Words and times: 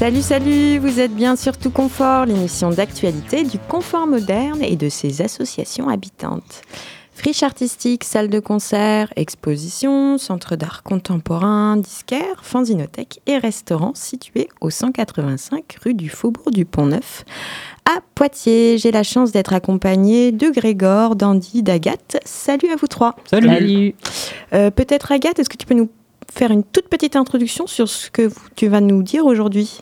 Salut, 0.00 0.20
salut, 0.20 0.78
vous 0.78 1.00
êtes 1.00 1.14
bien 1.14 1.36
sur 1.36 1.56
Tout 1.56 1.70
Confort, 1.70 2.26
l'émission 2.26 2.68
d'actualité 2.68 3.44
du 3.44 3.58
confort 3.58 4.06
moderne 4.06 4.62
et 4.62 4.76
de 4.76 4.90
ses 4.90 5.22
associations 5.22 5.88
habitantes. 5.88 6.62
Friche 7.20 7.42
artistique, 7.42 8.04
salle 8.04 8.30
de 8.30 8.40
concert, 8.40 9.12
exposition, 9.14 10.16
centre 10.16 10.56
d'art 10.56 10.82
contemporain, 10.82 11.76
disquaire, 11.76 12.42
fanzinothèque 12.42 13.20
et 13.26 13.36
restaurant 13.36 13.92
situé 13.94 14.48
au 14.62 14.70
185 14.70 15.76
rue 15.84 15.92
du 15.92 16.08
Faubourg 16.08 16.50
du 16.50 16.64
Pont-Neuf 16.64 17.26
à 17.84 17.98
Poitiers. 18.14 18.78
J'ai 18.78 18.90
la 18.90 19.02
chance 19.02 19.32
d'être 19.32 19.52
accompagnée 19.52 20.32
de 20.32 20.48
Grégor, 20.48 21.14
d'Andy, 21.14 21.62
d'Agathe. 21.62 22.16
Salut 22.24 22.70
à 22.72 22.76
vous 22.76 22.86
trois. 22.86 23.16
Salut. 23.28 23.94
Euh, 24.54 24.70
Peut-être 24.70 25.12
Agathe, 25.12 25.40
est-ce 25.40 25.50
que 25.50 25.58
tu 25.58 25.66
peux 25.66 25.74
nous 25.74 25.90
faire 26.32 26.50
une 26.50 26.64
toute 26.64 26.88
petite 26.88 27.16
introduction 27.16 27.66
sur 27.66 27.86
ce 27.86 28.10
que 28.10 28.30
tu 28.56 28.68
vas 28.68 28.80
nous 28.80 29.02
dire 29.02 29.26
aujourd'hui? 29.26 29.78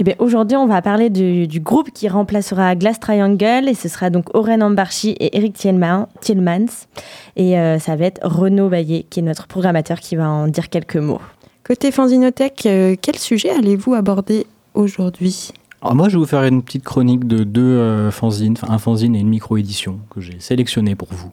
Eh 0.00 0.04
bien, 0.04 0.14
aujourd'hui, 0.20 0.56
on 0.56 0.68
va 0.68 0.80
parler 0.80 1.10
du, 1.10 1.48
du 1.48 1.58
groupe 1.58 1.90
qui 1.92 2.08
remplacera 2.08 2.76
Glass 2.76 3.00
Triangle 3.00 3.68
et 3.68 3.74
ce 3.74 3.88
sera 3.88 4.10
donc 4.10 4.32
Oren 4.32 4.62
Ambarchi 4.62 5.16
et 5.18 5.36
Eric 5.36 5.54
Thielman, 5.54 6.06
Thielmans. 6.20 6.86
Et 7.34 7.58
euh, 7.58 7.80
ça 7.80 7.96
va 7.96 8.04
être 8.04 8.20
Renaud 8.22 8.68
Baillet, 8.68 9.06
qui 9.10 9.18
est 9.18 9.24
notre 9.24 9.48
programmateur, 9.48 9.98
qui 9.98 10.14
va 10.14 10.30
en 10.30 10.46
dire 10.46 10.68
quelques 10.68 10.98
mots. 10.98 11.20
Côté 11.64 11.90
fanzinothèque, 11.90 12.66
euh, 12.66 12.94
quel 13.02 13.18
sujet 13.18 13.50
allez-vous 13.50 13.94
aborder 13.94 14.46
aujourd'hui? 14.74 15.50
Alors 15.82 15.96
moi, 15.96 16.08
je 16.08 16.14
vais 16.14 16.20
vous 16.20 16.26
faire 16.26 16.44
une 16.44 16.62
petite 16.62 16.84
chronique 16.84 17.26
de 17.26 17.42
deux 17.42 17.60
euh, 17.60 18.12
fanzines, 18.12 18.54
enfin 18.60 18.72
un 18.72 18.78
fanzine 18.78 19.16
et 19.16 19.20
une 19.20 19.28
micro-édition 19.28 19.98
que 20.10 20.20
j'ai 20.20 20.38
sélectionné 20.38 20.94
pour 20.94 21.08
vous. 21.10 21.32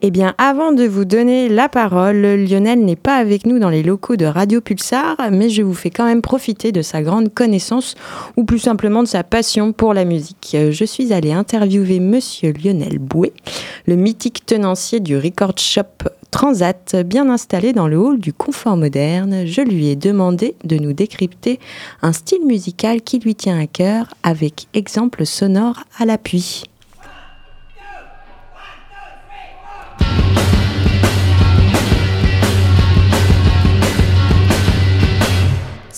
Eh 0.00 0.12
bien, 0.12 0.32
avant 0.38 0.70
de 0.70 0.84
vous 0.84 1.04
donner 1.04 1.48
la 1.48 1.68
parole, 1.68 2.22
Lionel 2.22 2.84
n'est 2.84 2.94
pas 2.94 3.16
avec 3.16 3.44
nous 3.46 3.58
dans 3.58 3.68
les 3.68 3.82
locaux 3.82 4.14
de 4.14 4.26
Radio 4.26 4.60
Pulsar, 4.60 5.16
mais 5.32 5.50
je 5.50 5.62
vous 5.62 5.74
fais 5.74 5.90
quand 5.90 6.04
même 6.04 6.22
profiter 6.22 6.70
de 6.70 6.82
sa 6.82 7.02
grande 7.02 7.34
connaissance, 7.34 7.96
ou 8.36 8.44
plus 8.44 8.60
simplement 8.60 9.02
de 9.02 9.08
sa 9.08 9.24
passion 9.24 9.72
pour 9.72 9.94
la 9.94 10.04
musique. 10.04 10.56
Je 10.70 10.84
suis 10.84 11.12
allée 11.12 11.32
interviewer 11.32 11.98
Monsieur 11.98 12.52
Lionel 12.52 13.00
Bouet, 13.00 13.32
le 13.86 13.96
mythique 13.96 14.46
tenancier 14.46 15.00
du 15.00 15.18
record 15.18 15.58
shop 15.58 16.08
Transat, 16.30 16.94
bien 17.04 17.28
installé 17.28 17.72
dans 17.72 17.88
le 17.88 17.98
hall 17.98 18.20
du 18.20 18.32
confort 18.32 18.76
moderne. 18.76 19.46
Je 19.46 19.62
lui 19.62 19.88
ai 19.88 19.96
demandé 19.96 20.54
de 20.62 20.76
nous 20.76 20.92
décrypter 20.92 21.58
un 22.02 22.12
style 22.12 22.46
musical 22.46 23.02
qui 23.02 23.18
lui 23.18 23.34
tient 23.34 23.58
à 23.58 23.66
cœur, 23.66 24.14
avec 24.22 24.68
exemple 24.74 25.26
sonore 25.26 25.80
à 25.98 26.04
l'appui. 26.04 26.62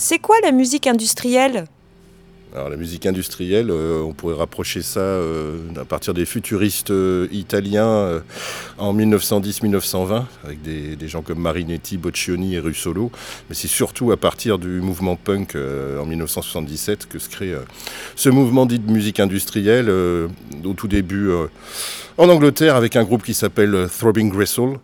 C'est 0.03 0.17
quoi 0.17 0.35
la 0.41 0.51
musique 0.51 0.87
industrielle? 0.87 1.65
Alors 2.55 2.69
la 2.69 2.75
musique 2.75 3.05
industrielle, 3.05 3.69
euh, 3.69 4.01
on 4.01 4.13
pourrait 4.13 4.33
rapprocher 4.33 4.81
ça 4.81 4.99
euh, 4.99 5.59
à 5.79 5.85
partir 5.85 6.15
des 6.15 6.25
futuristes 6.25 6.89
euh, 6.89 7.27
italiens 7.31 8.19
en 8.79 8.95
1910-1920, 8.95 10.23
avec 10.43 10.63
des, 10.63 10.95
des 10.95 11.07
gens 11.07 11.21
comme 11.21 11.37
Marinetti, 11.37 11.97
Boccioni 11.97 12.55
et 12.55 12.59
Russolo. 12.59 13.11
Mais 13.47 13.53
c'est 13.53 13.67
surtout 13.67 14.11
à 14.11 14.17
partir 14.17 14.57
du 14.57 14.81
mouvement 14.81 15.17
punk 15.17 15.55
en 15.55 16.05
1977 16.07 17.07
que 17.07 17.19
se 17.19 17.29
crée 17.29 17.53
ce 18.15 18.29
mouvement 18.29 18.65
dit 18.65 18.79
de 18.79 18.91
musique 18.91 19.19
industrielle, 19.19 19.87
au 19.87 20.73
tout 20.73 20.87
début 20.87 21.29
en 22.17 22.27
Angleterre 22.27 22.75
avec 22.75 22.95
un 22.95 23.03
groupe 23.03 23.21
qui 23.21 23.35
s'appelle 23.35 23.87
Throbbing 23.99 24.31
Gristle. 24.31 24.79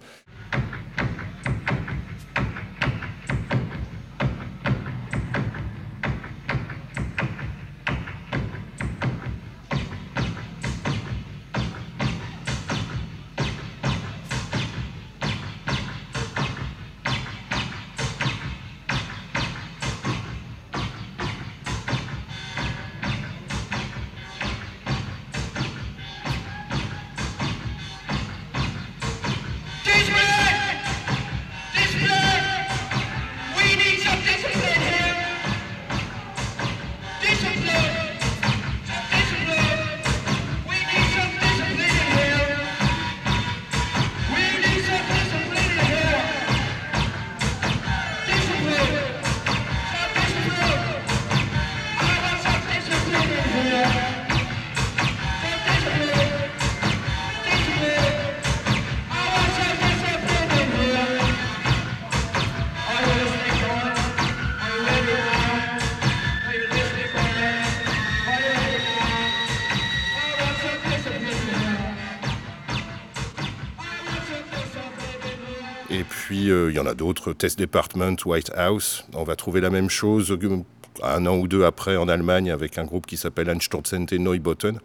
Il 76.70 76.76
y 76.76 76.80
en 76.80 76.86
a 76.86 76.94
d'autres, 76.94 77.34
Test 77.34 77.60
Department, 77.60 78.16
White 78.26 78.52
House. 78.56 79.06
On 79.14 79.24
va 79.24 79.36
trouver 79.36 79.62
la 79.62 79.70
même 79.70 79.90
chose 79.90 80.32
euh, 80.32 80.64
un 81.04 81.26
an 81.26 81.38
ou 81.38 81.48
deux 81.48 81.64
après 81.64 81.96
en 81.96 82.08
Allemagne 82.08 82.52
avec 82.52 82.78
un 82.78 82.86
groupe 82.86 83.06
qui 83.06 83.18
s'appelle 83.18 83.50
Einsturzente 83.50 84.14
Neubotten. 84.14 84.80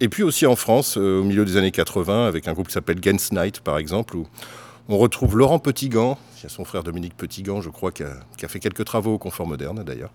Et 0.00 0.08
puis 0.08 0.22
aussi 0.22 0.46
en 0.46 0.56
France, 0.56 0.96
euh, 0.98 1.20
au 1.20 1.24
milieu 1.24 1.44
des 1.44 1.56
années 1.56 1.70
80, 1.70 2.26
avec 2.26 2.48
un 2.48 2.52
groupe 2.52 2.68
qui 2.68 2.74
s'appelle 2.74 3.02
Gens 3.02 3.32
Night, 3.32 3.60
par 3.60 3.78
exemple, 3.78 4.16
on 4.88 4.98
retrouve 4.98 5.38
Laurent 5.38 5.58
Petitgant, 5.58 6.18
il 6.38 6.42
y 6.42 6.46
a 6.46 6.48
son 6.48 6.64
frère 6.64 6.82
Dominique 6.82 7.16
Petitgant, 7.16 7.62
je 7.62 7.70
crois, 7.70 7.90
qui 7.90 8.02
a, 8.02 8.48
fait 8.48 8.60
quelques 8.60 8.84
travaux 8.84 9.14
au 9.14 9.18
confort 9.18 9.46
moderne 9.46 9.82
d'ailleurs. 9.82 10.10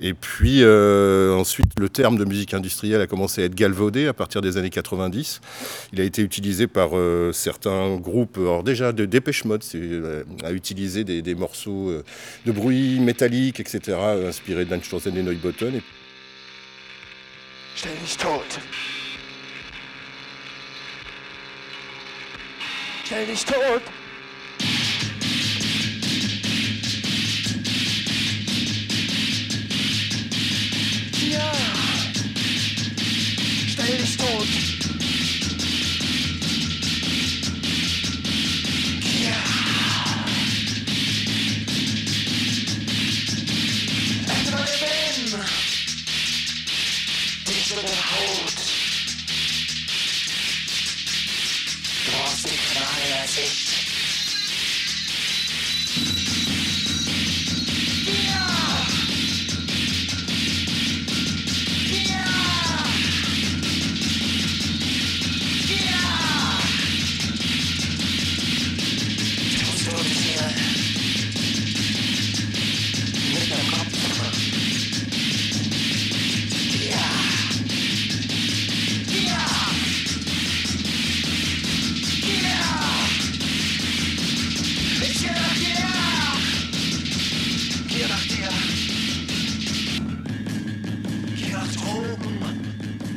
Et 0.00 0.14
puis 0.14 0.62
euh, 0.62 1.32
ensuite, 1.34 1.78
le 1.78 1.88
terme 1.88 2.16
de 2.16 2.24
musique 2.24 2.54
industrielle 2.54 3.00
a 3.00 3.06
commencé 3.06 3.42
à 3.42 3.44
être 3.44 3.54
galvaudé 3.54 4.08
à 4.08 4.12
partir 4.12 4.40
des 4.40 4.56
années 4.56 4.70
90. 4.70 5.40
Il 5.92 6.00
a 6.00 6.04
été 6.04 6.22
utilisé 6.22 6.66
par 6.66 6.90
euh, 6.94 7.30
certains 7.32 7.94
groupes, 7.96 8.38
alors 8.38 8.64
déjà 8.64 8.90
de 8.90 9.04
Dépêche 9.04 9.44
Mode, 9.44 9.62
euh, 9.76 10.24
a 10.42 10.50
utilisé 10.50 11.04
des, 11.04 11.34
morceaux 11.36 11.90
euh, 11.90 12.02
de 12.46 12.52
bruit 12.52 12.98
métallique, 12.98 13.60
etc., 13.60 13.96
inspirés 14.26 14.64
d'Einstein 14.64 15.16
et 15.16 15.22
Neubotten. 15.22 15.76
Et 15.76 15.82
Stell 23.04 23.26
dich 23.26 23.44
tot. 23.44 23.82
Ja. 31.30 31.52
Stell 33.68 33.98
dich 33.98 34.16
tot. 34.16 34.73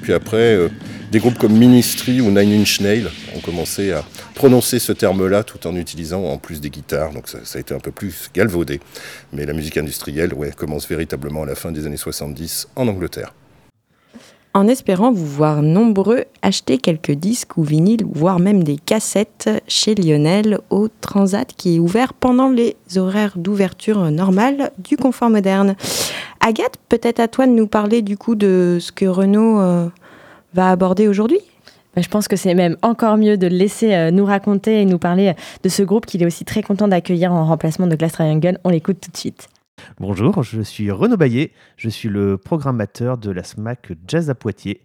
Puis 0.07 0.13
après, 0.13 0.55
euh, 0.55 0.69
des 1.11 1.19
groupes 1.19 1.37
comme 1.37 1.51
Ministry 1.51 2.21
ou 2.21 2.31
Nine 2.31 2.61
Inch 2.61 2.79
Nails 2.79 3.09
ont 3.35 3.41
commencé 3.41 3.91
à 3.91 4.05
prononcer 4.35 4.79
ce 4.79 4.93
terme-là 4.93 5.43
tout 5.43 5.67
en 5.67 5.75
utilisant 5.75 6.23
en 6.23 6.37
plus 6.37 6.61
des 6.61 6.69
guitares. 6.69 7.11
Donc 7.11 7.27
ça, 7.27 7.39
a 7.53 7.59
été 7.59 7.73
un 7.73 7.79
peu 7.79 7.91
plus 7.91 8.29
galvaudé. 8.33 8.79
Mais 9.33 9.45
la 9.45 9.51
musique 9.51 9.75
industrielle 9.75 10.33
ouais, 10.33 10.51
commence 10.55 10.87
véritablement 10.87 11.43
à 11.43 11.45
la 11.45 11.55
fin 11.55 11.73
des 11.73 11.85
années 11.85 11.97
70 11.97 12.69
en 12.77 12.87
Angleterre. 12.87 13.33
En 14.53 14.69
espérant 14.69 15.11
vous 15.11 15.25
voir 15.25 15.61
nombreux 15.61 16.23
acheter 16.41 16.77
quelques 16.77 17.11
disques 17.11 17.57
ou 17.57 17.63
vinyles, 17.63 18.05
voire 18.09 18.39
même 18.39 18.63
des 18.63 18.77
cassettes 18.77 19.49
chez 19.67 19.93
Lionel 19.93 20.59
au 20.69 20.87
Transat 20.87 21.53
qui 21.53 21.75
est 21.75 21.79
ouvert 21.79 22.13
pendant 22.13 22.49
les 22.49 22.77
horaires 22.95 23.33
d'ouverture 23.35 24.09
normales 24.09 24.71
du 24.77 24.95
confort 24.95 25.29
moderne. 25.29 25.75
Agathe, 26.39 26.77
peut-être 26.89 27.19
à 27.19 27.27
toi 27.27 27.47
de 27.47 27.51
nous 27.51 27.67
parler 27.67 28.01
du 28.01 28.17
coup 28.17 28.35
de 28.35 28.77
ce 28.79 28.91
que 28.91 29.05
Renault 29.05 29.59
euh, 29.59 29.89
va 30.53 30.69
aborder 30.71 31.07
aujourd'hui? 31.07 31.39
Bah, 31.95 32.01
Je 32.01 32.09
pense 32.09 32.27
que 32.27 32.35
c'est 32.35 32.53
même 32.53 32.77
encore 32.81 33.17
mieux 33.17 33.37
de 33.37 33.47
le 33.47 33.55
laisser 33.55 33.93
euh, 33.93 34.11
nous 34.11 34.25
raconter 34.25 34.81
et 34.81 34.85
nous 34.85 34.99
parler 34.99 35.33
de 35.63 35.69
ce 35.69 35.83
groupe 35.83 36.05
qu'il 36.05 36.23
est 36.23 36.25
aussi 36.25 36.45
très 36.45 36.63
content 36.63 36.87
d'accueillir 36.87 37.33
en 37.33 37.45
remplacement 37.45 37.87
de 37.87 37.95
Glass 37.95 38.13
Triangle. 38.13 38.59
On 38.63 38.69
l'écoute 38.69 38.99
tout 39.01 39.11
de 39.11 39.17
suite. 39.17 39.49
Bonjour, 39.99 40.41
je 40.43 40.61
suis 40.61 40.89
Renaud 40.89 41.17
Baillet, 41.17 41.51
je 41.75 41.89
suis 41.89 42.09
le 42.09 42.37
programmateur 42.37 43.17
de 43.17 43.29
la 43.29 43.43
SMAC 43.43 43.93
Jazz 44.07 44.29
à 44.29 44.35
Poitiers, 44.35 44.81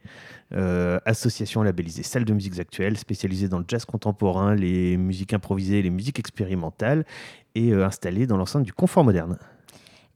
euh, 0.54 0.98
association 1.06 1.62
labellisée 1.62 2.02
salle 2.02 2.26
de 2.26 2.32
musiques 2.34 2.58
actuelles, 2.58 2.98
spécialisée 2.98 3.48
dans 3.48 3.58
le 3.58 3.64
jazz 3.66 3.86
contemporain, 3.86 4.54
les 4.54 4.98
musiques 4.98 5.32
improvisées, 5.32 5.80
les 5.80 5.90
musiques 5.90 6.18
expérimentales, 6.18 7.06
et 7.54 7.72
euh, 7.72 7.86
installée 7.86 8.26
dans 8.26 8.36
l'enceinte 8.36 8.64
du 8.64 8.72
confort 8.72 9.04
moderne. 9.04 9.38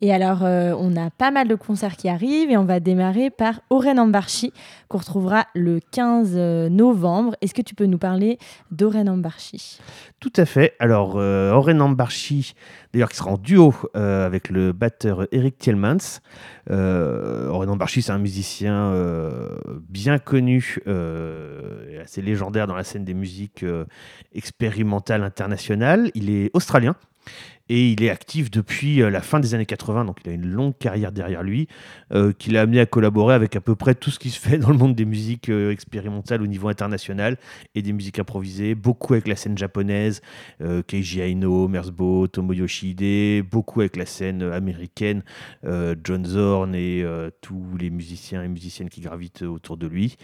Et 0.02 0.12
alors, 0.12 0.44
euh, 0.44 0.74
on 0.78 0.94
a 0.96 1.10
pas 1.10 1.30
mal 1.30 1.48
de 1.48 1.54
concerts 1.54 1.96
qui 1.96 2.08
arrivent 2.08 2.50
et 2.50 2.56
on 2.56 2.64
va 2.64 2.80
démarrer 2.80 3.30
par 3.30 3.60
Oren 3.70 3.98
Ambarchi, 3.98 4.52
qu'on 4.88 4.98
retrouvera 4.98 5.46
le 5.54 5.80
15 5.90 6.36
novembre. 6.70 7.34
Est-ce 7.40 7.54
que 7.54 7.62
tu 7.62 7.74
peux 7.74 7.86
nous 7.86 7.98
parler 7.98 8.38
d'Oren 8.70 9.08
Ambarchi? 9.08 9.78
Tout 10.20 10.32
à 10.36 10.44
fait. 10.44 10.74
Alors, 10.80 11.14
euh, 11.16 11.52
Oren 11.52 11.80
Ambarchi, 11.80 12.54
d'ailleurs, 12.92 13.08
qui 13.08 13.16
sera 13.16 13.30
en 13.30 13.38
duo 13.38 13.74
euh, 13.96 14.26
avec 14.26 14.50
le 14.50 14.72
batteur 14.72 15.26
Eric 15.32 15.58
Tielmans. 15.58 16.20
Euh, 16.70 17.48
Oren 17.48 17.70
Ambarchi, 17.70 18.02
c'est 18.02 18.12
un 18.12 18.18
musicien 18.18 18.92
euh, 18.92 19.56
bien 19.88 20.18
connu 20.18 20.78
euh, 20.86 22.02
assez 22.02 22.22
légendaire 22.22 22.66
dans 22.66 22.74
la 22.74 22.84
scène 22.84 23.04
des 23.04 23.14
musiques 23.14 23.62
euh, 23.62 23.84
expérimentales 24.34 25.22
internationales. 25.22 26.10
Il 26.14 26.30
est 26.30 26.50
australien. 26.54 26.96
Et 27.68 27.90
il 27.90 28.02
est 28.04 28.10
actif 28.10 28.50
depuis 28.50 29.02
euh, 29.02 29.10
la 29.10 29.20
fin 29.20 29.40
des 29.40 29.54
années 29.54 29.66
80, 29.66 30.04
donc 30.04 30.18
il 30.24 30.30
a 30.30 30.34
une 30.34 30.46
longue 30.46 30.76
carrière 30.78 31.10
derrière 31.10 31.42
lui, 31.42 31.66
euh, 32.12 32.32
qui 32.32 32.50
l'a 32.50 32.62
amené 32.62 32.80
à 32.80 32.86
collaborer 32.86 33.34
avec 33.34 33.56
à 33.56 33.60
peu 33.60 33.74
près 33.74 33.94
tout 33.96 34.10
ce 34.10 34.18
qui 34.20 34.30
se 34.30 34.38
fait 34.38 34.58
dans 34.58 34.70
le 34.70 34.76
monde 34.76 34.94
des 34.94 35.04
musiques 35.04 35.48
euh, 35.48 35.72
expérimentales 35.72 36.42
au 36.42 36.46
niveau 36.46 36.68
international 36.68 37.36
et 37.74 37.82
des 37.82 37.92
musiques 37.92 38.20
improvisées, 38.20 38.76
beaucoup 38.76 39.14
avec 39.14 39.26
la 39.26 39.36
scène 39.36 39.58
japonaise, 39.58 40.20
Keiji 40.86 41.20
Aino, 41.20 41.68
Merzbow, 41.68 42.28
Tomoyoshi 42.28 42.90
Hide, 42.90 43.44
beaucoup 43.48 43.80
avec 43.80 43.96
la 43.96 44.06
scène 44.06 44.42
américaine, 44.42 45.22
John 46.04 46.24
Zorn 46.24 46.74
et 46.74 47.04
tous 47.40 47.64
les 47.78 47.90
musiciens 47.90 48.42
et 48.42 48.48
musiciennes 48.48 48.88
qui 48.88 49.00
gravitent 49.00 49.42
autour 49.42 49.76
de 49.76 49.86
lui. 49.86 50.16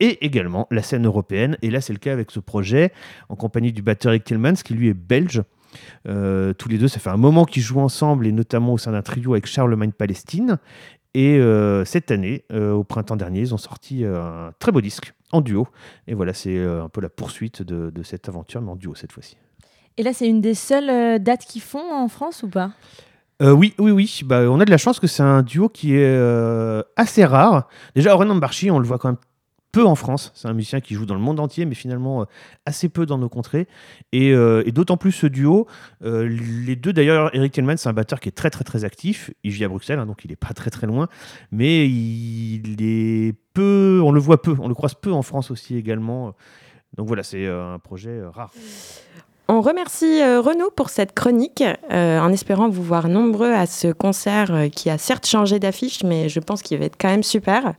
Et 0.00 0.24
également 0.24 0.66
la 0.70 0.82
scène 0.82 1.06
européenne. 1.06 1.56
Et 1.62 1.70
là, 1.70 1.80
c'est 1.80 1.92
le 1.92 1.98
cas 1.98 2.12
avec 2.12 2.30
ce 2.30 2.40
projet, 2.40 2.92
en 3.28 3.36
compagnie 3.36 3.72
du 3.72 3.82
batteur 3.82 4.12
Eric 4.12 4.24
Tillmans, 4.24 4.54
qui 4.54 4.74
lui 4.74 4.88
est 4.88 4.94
belge. 4.94 5.42
Euh, 6.08 6.52
tous 6.52 6.68
les 6.68 6.78
deux, 6.78 6.88
ça 6.88 7.00
fait 7.00 7.10
un 7.10 7.16
moment 7.16 7.44
qu'ils 7.44 7.62
jouent 7.62 7.80
ensemble, 7.80 8.26
et 8.26 8.32
notamment 8.32 8.72
au 8.72 8.78
sein 8.78 8.92
d'un 8.92 9.02
trio 9.02 9.32
avec 9.32 9.46
Charlemagne 9.46 9.92
Palestine. 9.92 10.58
Et 11.14 11.38
euh, 11.38 11.84
cette 11.84 12.10
année, 12.10 12.44
euh, 12.52 12.72
au 12.72 12.84
printemps 12.84 13.16
dernier, 13.16 13.40
ils 13.40 13.54
ont 13.54 13.58
sorti 13.58 14.04
un 14.04 14.52
très 14.58 14.72
beau 14.72 14.80
disque 14.80 15.14
en 15.32 15.40
duo. 15.40 15.66
Et 16.06 16.14
voilà, 16.14 16.34
c'est 16.34 16.62
un 16.62 16.88
peu 16.88 17.00
la 17.00 17.08
poursuite 17.08 17.62
de, 17.62 17.90
de 17.90 18.02
cette 18.02 18.28
aventure, 18.28 18.60
mais 18.60 18.70
en 18.70 18.76
duo 18.76 18.94
cette 18.94 19.12
fois-ci. 19.12 19.36
Et 19.96 20.02
là, 20.02 20.12
c'est 20.12 20.28
une 20.28 20.42
des 20.42 20.54
seules 20.54 21.22
dates 21.22 21.46
qu'ils 21.46 21.62
font 21.62 21.92
en 21.92 22.08
France 22.08 22.42
ou 22.42 22.48
pas? 22.48 22.72
Euh, 23.42 23.50
oui, 23.50 23.74
oui, 23.78 23.90
oui. 23.90 24.20
Bah, 24.24 24.42
on 24.48 24.60
a 24.60 24.64
de 24.64 24.70
la 24.70 24.78
chance 24.78 24.98
que 24.98 25.06
c'est 25.06 25.22
un 25.22 25.42
duo 25.42 25.68
qui 25.68 25.94
est 25.94 26.04
euh, 26.04 26.82
assez 26.96 27.24
rare. 27.24 27.68
Déjà, 27.94 28.14
Oren 28.14 28.30
Ambarchi, 28.30 28.70
on 28.70 28.78
le 28.78 28.86
voit 28.86 28.98
quand 28.98 29.08
même 29.08 29.18
peu 29.76 29.84
en 29.84 29.94
France. 29.94 30.32
C'est 30.34 30.48
un 30.48 30.54
musicien 30.54 30.80
qui 30.80 30.94
joue 30.94 31.04
dans 31.04 31.14
le 31.14 31.20
monde 31.20 31.38
entier, 31.38 31.66
mais 31.66 31.74
finalement 31.74 32.22
euh, 32.22 32.24
assez 32.64 32.88
peu 32.88 33.04
dans 33.04 33.18
nos 33.18 33.28
contrées. 33.28 33.68
Et, 34.10 34.32
euh, 34.32 34.62
d'autant 34.70 34.96
plus 34.96 35.12
ce 35.12 35.26
duo. 35.26 35.66
euh, 36.02 36.26
les 36.26 36.76
deux, 36.76 36.94
d'ailleurs, 36.94 37.28
Eric 37.34 37.52
Tillman, 37.52 37.76
c'est 37.76 37.90
un 37.90 37.92
batteur 37.92 38.18
qui 38.18 38.30
est 38.30 38.32
très, 38.32 38.48
très, 38.48 38.64
très 38.64 38.86
actif. 38.86 39.30
Il 39.44 39.50
vit 39.50 39.64
à 39.64 39.68
Bruxelles, 39.68 39.98
hein, 39.98 40.06
donc 40.06 40.24
il 40.24 40.30
n'est 40.30 40.36
pas 40.36 40.54
très, 40.54 40.70
très 40.70 40.86
loin. 40.86 41.08
Mais 41.52 41.86
il 41.86 42.76
est 42.80 43.34
peu, 43.52 44.00
on 44.02 44.12
le 44.12 44.20
voit 44.20 44.40
peu, 44.40 44.56
on 44.58 44.68
le 44.68 44.74
croise 44.74 44.94
peu 44.94 45.12
en 45.12 45.20
France 45.20 45.50
aussi 45.50 45.76
également. 45.76 46.32
Donc 46.96 47.08
voilà, 47.08 47.22
c'est 47.22 47.46
un 47.46 47.78
projet 47.78 48.22
rare. 48.32 48.52
On 49.48 49.60
remercie 49.60 50.22
Renaud 50.22 50.70
pour 50.70 50.88
cette 50.88 51.12
chronique, 51.12 51.62
en 51.90 52.32
espérant 52.32 52.70
vous 52.70 52.82
voir 52.82 53.08
nombreux 53.08 53.52
à 53.52 53.66
ce 53.66 53.92
concert 53.92 54.70
qui 54.72 54.88
a 54.88 54.96
certes 54.96 55.26
changé 55.26 55.58
d'affiche, 55.58 56.02
mais 56.02 56.30
je 56.30 56.40
pense 56.40 56.62
qu'il 56.62 56.78
va 56.78 56.86
être 56.86 56.96
quand 56.98 57.10
même 57.10 57.22
super. 57.22 57.74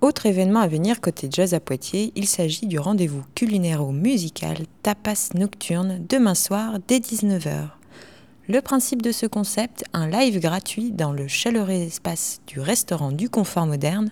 Autre 0.00 0.24
événement 0.24 0.60
à 0.60 0.66
venir 0.66 1.02
côté 1.02 1.28
jazz 1.30 1.52
à 1.52 1.60
Poitiers, 1.60 2.10
il 2.16 2.26
s'agit 2.26 2.66
du 2.66 2.78
rendez-vous 2.78 3.22
culinaire-musical 3.34 4.56
Tapas 4.82 5.28
Nocturne 5.34 6.02
demain 6.08 6.34
soir 6.34 6.78
dès 6.88 7.00
19h. 7.00 7.68
Le 8.48 8.62
principe 8.62 9.02
de 9.02 9.12
ce 9.12 9.26
concept, 9.26 9.84
un 9.92 10.08
live 10.08 10.40
gratuit 10.40 10.90
dans 10.90 11.12
le 11.12 11.28
chaleureux 11.28 11.72
espace 11.72 12.40
du 12.46 12.60
restaurant 12.60 13.12
du 13.12 13.28
confort 13.28 13.66
moderne, 13.66 14.10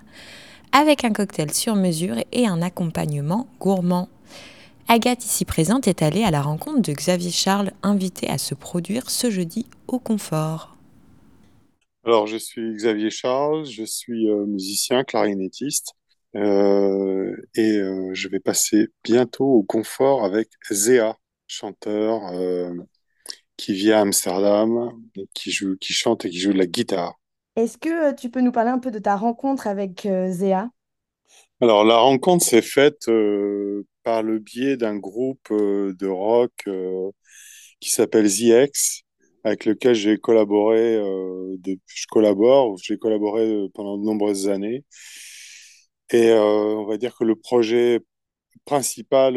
avec 0.73 1.05
un 1.05 1.13
cocktail 1.15 1.55
sur 1.55 1.75
mesure 1.75 2.17
et 2.33 2.47
un 2.47 2.61
accompagnement 2.61 3.47
gourmand. 3.59 4.11
Agathe, 4.89 5.25
ici 5.25 5.47
présente, 5.47 5.89
est 5.89 6.03
allée 6.03 6.23
à 6.23 6.31
la 6.31 6.43
rencontre 6.43 6.83
de 6.83 6.93
Xavier 6.93 7.31
Charles, 7.31 7.73
invité 7.83 8.29
à 8.29 8.37
se 8.37 8.55
produire 8.55 9.09
ce 9.09 9.31
jeudi 9.31 9.65
au 9.87 9.99
confort. 9.99 10.78
Alors, 12.05 12.27
je 12.27 12.37
suis 12.37 12.75
Xavier 12.75 13.11
Charles, 13.11 13.67
je 13.67 13.85
suis 13.85 14.31
euh, 14.31 14.47
musicien, 14.47 15.05
clarinettiste, 15.05 15.93
euh, 16.37 17.37
et 17.55 17.77
euh, 17.77 18.11
je 18.15 18.29
vais 18.29 18.41
passer 18.41 18.89
bientôt 19.03 19.47
au 19.47 19.63
confort 19.63 20.25
avec 20.25 20.49
Zéa, 20.71 21.17
chanteur 21.47 22.21
qui 23.57 23.75
vit 23.75 23.93
à 23.93 24.01
Amsterdam, 24.01 24.93
qui 25.35 25.51
joue, 25.51 25.77
qui 25.81 25.93
chante 25.93 26.25
et 26.25 26.31
qui 26.31 26.39
joue 26.39 26.53
de 26.53 26.59
la 26.59 26.67
guitare. 26.67 27.19
Est-ce 27.57 27.77
que 27.77 28.15
tu 28.15 28.31
peux 28.31 28.41
nous 28.41 28.53
parler 28.53 28.71
un 28.71 28.79
peu 28.79 28.91
de 28.91 29.01
ta 29.01 29.17
rencontre 29.17 29.67
avec 29.67 30.07
Zéa? 30.29 30.71
Alors, 31.61 31.85
la 31.85 31.99
rencontre 31.99 32.45
s'est 32.45 32.63
faite 32.63 33.11
par 34.05 34.23
le 34.23 34.39
biais 34.39 34.77
d'un 34.77 34.97
groupe 34.97 35.49
de 35.51 36.07
rock 36.07 36.69
qui 37.81 37.91
s'appelle 37.91 38.29
The 38.29 38.69
X, 38.69 39.03
avec 39.45 39.65
lequel 39.65 39.95
j'ai 39.95 40.19
collaboré, 40.19 40.97
euh, 40.97 41.57
je 41.87 42.07
collabore, 42.09 42.77
j'ai 42.83 42.99
collaboré 42.99 43.43
euh, 43.51 43.69
pendant 43.75 43.99
de 43.99 44.05
nombreuses 44.05 44.49
années. 44.49 44.85
Et 46.11 46.31
euh, 46.31 46.39
on 46.41 46.87
va 46.87 46.97
dire 46.97 47.15
que 47.17 47.25
le 47.25 47.37
projet 47.37 48.01
principal 48.65 49.35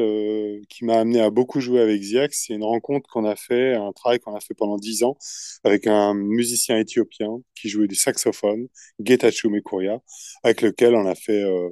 qui 0.70 0.86
m'a 0.86 1.00
amené 1.00 1.22
à 1.22 1.30
beaucoup 1.30 1.62
jouer 1.62 1.82
avec 1.82 2.02
The 2.02 2.26
X, 2.26 2.46
c'est 2.48 2.54
une 2.54 2.64
rencontre 2.64 3.10
qu'on 3.10 3.26
a 3.26 3.36
fait, 3.36 3.76
un 3.76 3.92
travail 3.94 4.20
qu'on 4.20 4.36
a 4.36 4.42
fait 4.42 4.54
pendant 4.54 4.78
dix 4.78 5.04
ans 5.04 5.18
avec 5.64 5.88
un 5.88 6.14
musicien 6.14 6.78
éthiopien 6.80 7.30
qui 7.56 7.70
jouait 7.70 7.88
du 7.88 7.96
saxophone, 7.96 8.68
Getachew 9.04 9.50
Mekuria, 9.50 10.00
avec 10.44 10.62
lequel 10.62 10.96
on 10.96 11.06
a 11.08 11.16
fait 11.16 11.44
euh, 11.44 11.70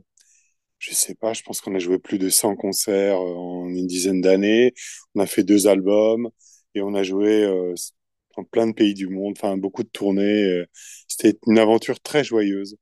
je 0.79 0.93
sais 0.93 1.15
pas, 1.15 1.33
je 1.33 1.43
pense 1.43 1.62
qu'on 1.62 1.75
a 1.75 1.79
joué 1.79 2.00
plus 2.00 2.19
de 2.19 2.29
100 2.29 2.55
concerts 2.55 3.19
en 3.19 3.67
une 3.69 3.88
dizaine 3.88 4.21
d'années. 4.21 4.74
On 5.15 5.21
a 5.21 5.25
fait 5.27 5.43
deux 5.43 5.67
albums 5.67 6.29
et 6.75 6.81
on 6.81 6.93
a 6.95 7.03
joué 7.03 7.45
dans 8.39 8.46
plein 8.46 8.67
de 8.67 8.74
pays 8.74 8.93
du 8.93 9.08
monde, 9.08 9.36
enfin 9.38 9.58
beaucoup 9.58 9.84
de 9.84 9.89
tournées. 9.89 10.43
euh. 10.46 10.65
C'était 11.08 11.38
une 11.48 11.60
aventure 11.60 12.00
très 12.01 12.24
joyeuse. 12.24 12.77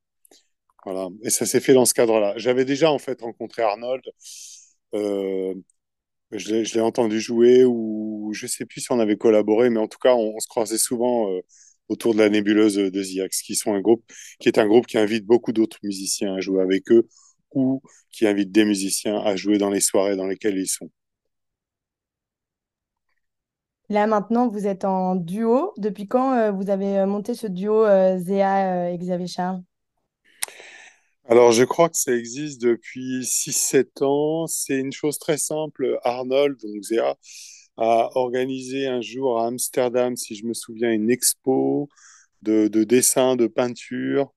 Voilà. 0.86 1.10
Et 1.24 1.30
ça 1.30 1.46
s'est 1.46 1.60
fait 1.60 1.74
dans 1.74 1.86
ce 1.86 1.94
cadre-là. 1.94 2.34
J'avais 2.38 2.66
déjà 2.66 2.92
en 2.92 3.00
fait 3.00 3.22
rencontré 3.22 3.62
Arnold. 3.64 4.02
Euh, 4.96 5.54
je 6.32 6.52
l'ai, 6.56 6.82
entendu 6.82 7.22
jouer 7.22 7.64
ou 7.66 8.32
je 8.34 8.48
sais 8.48 8.66
plus 8.66 8.82
si 8.82 8.92
on 8.92 9.00
avait 9.00 9.18
collaboré, 9.18 9.70
mais 9.70 9.80
en 9.80 9.88
tout 9.88 10.00
cas, 10.00 10.14
on, 10.16 10.36
on 10.36 10.40
se 10.40 10.48
croisait 10.48 10.78
souvent 10.78 11.32
euh, 11.34 11.42
autour 11.90 12.14
de 12.14 12.20
la 12.20 12.30
nébuleuse 12.30 12.76
de 12.76 13.04
Ziax, 13.04 13.42
qui 13.44 13.56
sont 13.56 13.74
un 13.74 13.82
groupe, 13.82 14.04
qui 14.40 14.50
est 14.50 14.60
un 14.60 14.68
groupe 14.68 14.88
qui 14.88 14.98
invite 14.98 15.26
beaucoup 15.26 15.54
d'autres 15.54 15.80
musiciens 15.84 16.36
à 16.36 16.42
jouer 16.42 16.62
avec 16.62 16.92
eux 16.92 17.08
ou 17.54 17.82
qui 18.12 18.28
invite 18.28 18.52
des 18.52 18.66
musiciens 18.66 19.20
à 19.22 19.36
jouer 19.36 19.58
dans 19.58 19.70
les 19.70 19.82
soirées 19.82 20.16
dans 20.18 20.28
lesquelles 20.28 20.58
ils 20.58 20.68
sont. 20.68 20.90
Là 23.90 24.06
maintenant, 24.06 24.50
vous 24.50 24.68
êtes 24.68 24.84
en 24.84 25.16
duo. 25.16 25.74
Depuis 25.78 26.08
quand 26.08 26.34
euh, 26.34 26.52
vous 26.52 26.70
avez 26.70 27.00
euh, 27.00 27.06
monté 27.08 27.34
ce 27.34 27.48
duo 27.48 27.86
euh, 27.86 28.18
Zéa 28.20 28.88
euh, 28.88 28.90
et 28.90 28.98
Xavier 28.98 29.28
Charles? 29.28 29.62
Alors, 31.30 31.52
je 31.52 31.64
crois 31.64 31.90
que 31.90 31.98
ça 31.98 32.14
existe 32.14 32.62
depuis 32.62 33.26
6-7 33.26 34.02
ans. 34.02 34.48
C'est 34.48 34.78
une 34.78 34.92
chose 34.94 35.20
très 35.20 35.38
simple. 35.38 36.00
Arnold, 36.04 36.58
donc 36.62 36.84
Zéa, 36.84 37.16
a 37.78 38.10
organisé 38.16 38.88
un 38.88 39.02
jour 39.02 39.40
à 39.40 39.48
Amsterdam, 39.48 40.16
si 40.18 40.36
je 40.36 40.46
me 40.46 40.54
souviens, 40.54 40.92
une 40.92 41.10
expo 41.12 41.90
de, 42.42 42.68
de 42.68 42.84
dessins, 42.84 43.36
de 43.36 43.48
peinture 43.48 44.32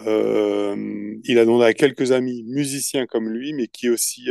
il 0.00 1.38
a 1.38 1.44
demandé 1.44 1.64
à 1.66 1.74
quelques 1.74 2.12
amis 2.12 2.42
musiciens 2.44 3.06
comme 3.06 3.28
lui, 3.30 3.52
mais 3.52 3.68
qui 3.68 3.88
aussi 3.88 4.26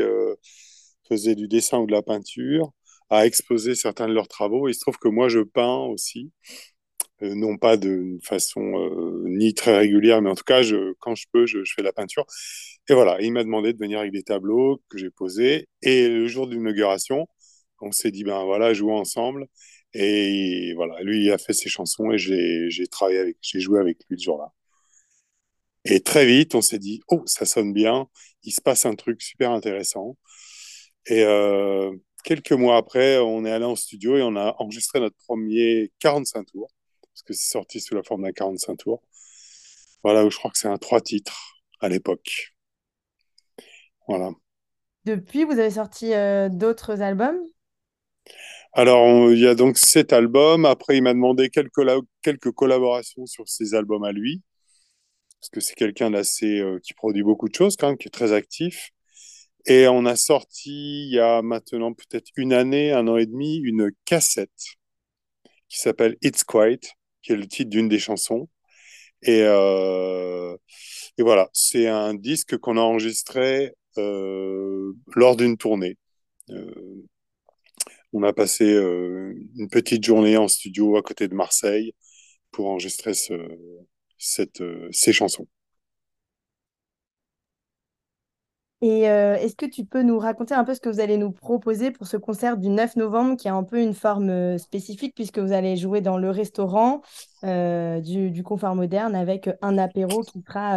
faisaient 1.07 1.35
du 1.35 1.47
dessin 1.47 1.79
ou 1.79 1.85
de 1.87 1.91
la 1.91 2.01
peinture, 2.01 2.71
à 3.13 3.25
exposer 3.25 3.75
certains 3.75 4.07
de 4.07 4.13
leurs 4.13 4.27
travaux. 4.27 4.67
il 4.69 4.73
se 4.73 4.79
trouve 4.81 4.97
que 4.97 5.07
moi, 5.09 5.29
je 5.29 5.39
peins 5.39 5.77
aussi, 5.85 6.31
euh, 7.23 7.35
non 7.35 7.57
pas 7.57 7.77
de 7.77 8.17
façon 8.23 8.61
euh, 8.61 9.23
ni 9.27 9.53
très 9.53 9.77
régulière, 9.77 10.21
mais 10.21 10.29
en 10.29 10.35
tout 10.35 10.43
cas, 10.43 10.61
quand 10.99 11.15
je 11.15 11.25
peux, 11.31 11.45
je, 11.45 11.63
je 11.63 11.73
fais 11.75 11.83
la 11.83 11.93
peinture. 11.93 12.25
Et 12.89 12.93
voilà, 12.93 13.21
il 13.21 13.31
m'a 13.33 13.43
demandé 13.43 13.73
de 13.73 13.79
venir 13.79 13.99
avec 13.99 14.11
des 14.11 14.23
tableaux 14.23 14.81
que 14.89 14.97
j'ai 14.97 15.09
posés. 15.11 15.67
Et 15.81 16.09
le 16.09 16.27
jour 16.27 16.47
de 16.47 16.53
l'inauguration, 16.55 17.27
on 17.81 17.91
s'est 17.91 18.11
dit, 18.11 18.23
ben 18.23 18.43
voilà, 18.45 18.73
jouons 18.73 18.97
ensemble. 18.97 19.47
Et 19.93 20.73
voilà, 20.75 21.01
lui, 21.03 21.23
il 21.25 21.31
a 21.31 21.37
fait 21.37 21.53
ses 21.53 21.69
chansons 21.69 22.11
et 22.11 22.17
j'ai 22.17 22.87
travaillé 22.87 23.19
avec, 23.19 23.37
j'ai 23.41 23.59
joué 23.59 23.79
avec 23.79 23.99
lui 24.09 24.19
ce 24.19 24.25
jour-là. 24.25 24.51
Et 25.85 25.99
très 26.01 26.25
vite, 26.25 26.55
on 26.55 26.61
s'est 26.61 26.79
dit, 26.79 27.01
oh, 27.09 27.23
ça 27.25 27.45
sonne 27.45 27.73
bien, 27.73 28.07
il 28.43 28.51
se 28.53 28.61
passe 28.61 28.85
un 28.85 28.95
truc 28.95 29.21
super 29.21 29.51
intéressant. 29.51 30.17
Et 31.07 31.23
euh, 31.23 31.91
quelques 32.23 32.51
mois 32.53 32.77
après, 32.77 33.17
on 33.19 33.45
est 33.45 33.51
allé 33.51 33.65
en 33.65 33.75
studio 33.75 34.17
et 34.17 34.21
on 34.21 34.35
a 34.35 34.55
enregistré 34.59 34.99
notre 34.99 35.17
premier 35.27 35.91
45 35.99 36.45
tours, 36.45 36.71
parce 37.01 37.23
que 37.23 37.33
c'est 37.33 37.51
sorti 37.51 37.79
sous 37.79 37.95
la 37.95 38.03
forme 38.03 38.23
d'un 38.23 38.31
45 38.31 38.77
tours. 38.77 39.03
Voilà, 40.03 40.25
où 40.25 40.31
je 40.31 40.37
crois 40.37 40.51
que 40.51 40.57
c'est 40.57 40.67
un 40.67 40.77
trois 40.77 41.01
titres 41.01 41.61
à 41.79 41.89
l'époque. 41.89 42.55
Voilà. 44.07 44.31
Depuis, 45.05 45.43
vous 45.43 45.53
avez 45.53 45.71
sorti 45.71 46.13
euh, 46.13 46.49
d'autres 46.49 47.01
albums? 47.01 47.39
Alors, 48.73 49.31
il 49.31 49.39
y 49.39 49.47
a 49.47 49.55
donc 49.55 49.77
cet 49.77 50.13
album. 50.13 50.65
Après, 50.65 50.97
il 50.97 51.03
m'a 51.03 51.13
demandé 51.13 51.49
quelques, 51.49 51.85
quelques 52.21 52.51
collaborations 52.51 53.25
sur 53.25 53.47
ses 53.47 53.75
albums 53.75 54.03
à 54.03 54.11
lui, 54.11 54.41
parce 55.39 55.49
que 55.49 55.59
c'est 55.59 55.75
quelqu'un 55.75 56.11
d'assez, 56.11 56.59
euh, 56.59 56.79
qui 56.79 56.93
produit 56.93 57.23
beaucoup 57.23 57.49
de 57.49 57.55
choses 57.55 57.75
quand 57.75 57.87
même, 57.89 57.97
qui 57.97 58.07
est 58.07 58.11
très 58.11 58.33
actif. 58.33 58.91
Et 59.65 59.87
on 59.87 60.05
a 60.05 60.15
sorti, 60.15 61.05
il 61.07 61.13
y 61.13 61.19
a 61.19 61.41
maintenant 61.41 61.93
peut-être 61.93 62.31
une 62.35 62.53
année, 62.53 62.91
un 62.91 63.07
an 63.07 63.17
et 63.17 63.25
demi, 63.25 63.57
une 63.57 63.91
cassette 64.05 64.49
qui 65.69 65.79
s'appelle 65.79 66.17
It's 66.21 66.43
Quiet, 66.43 66.81
qui 67.21 67.33
est 67.33 67.35
le 67.37 67.47
titre 67.47 67.69
d'une 67.69 67.89
des 67.89 67.99
chansons. 67.99 68.49
Et, 69.23 69.41
euh, 69.43 70.57
voilà, 71.19 71.49
c'est 71.53 71.87
un 71.87 72.13
disque 72.13 72.57
qu'on 72.57 72.77
a 72.77 72.81
enregistré 72.81 73.73
euh, 73.97 74.93
lors 75.15 75.35
d'une 75.37 75.57
tournée. 75.57 75.97
Euh, 76.49 77.05
on 78.13 78.23
a 78.23 78.33
passé 78.33 78.65
une 78.65 79.69
petite 79.71 80.03
journée 80.05 80.37
en 80.37 80.47
studio 80.47 80.97
à 80.97 81.01
côté 81.01 81.27
de 81.27 81.33
Marseille 81.35 81.93
pour 82.51 82.67
enregistrer 82.69 83.13
ces 84.19 85.13
chansons. 85.13 85.47
Et 88.83 89.09
euh, 89.09 89.35
est-ce 89.35 89.55
que 89.55 89.65
tu 89.65 89.85
peux 89.85 90.01
nous 90.01 90.19
raconter 90.19 90.53
un 90.53 90.65
peu 90.65 90.75
ce 90.75 90.81
que 90.81 90.89
vous 90.89 90.99
allez 90.99 91.15
nous 91.15 91.31
proposer 91.31 91.91
pour 91.91 92.05
ce 92.05 92.17
concert 92.17 92.57
du 92.57 92.67
9 92.67 92.97
novembre 92.97 93.37
qui 93.37 93.47
a 93.47 93.53
un 93.53 93.63
peu 93.63 93.79
une 93.79 93.93
forme 93.93 94.29
euh, 94.29 94.57
spécifique 94.57 95.15
puisque 95.15 95.39
vous 95.39 95.53
allez 95.53 95.77
jouer 95.77 96.01
dans 96.01 96.17
le 96.17 96.29
restaurant 96.29 97.01
euh, 97.45 98.01
du, 98.01 98.43
Confort 98.43 98.75
Moderne 98.75 99.15
avec 99.15 99.49
un 99.61 99.77
apéro 99.77 100.21
qui 100.23 100.43
sera 100.45 100.75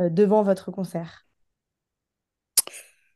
devant 0.00 0.42
votre 0.42 0.72
concert? 0.72 1.24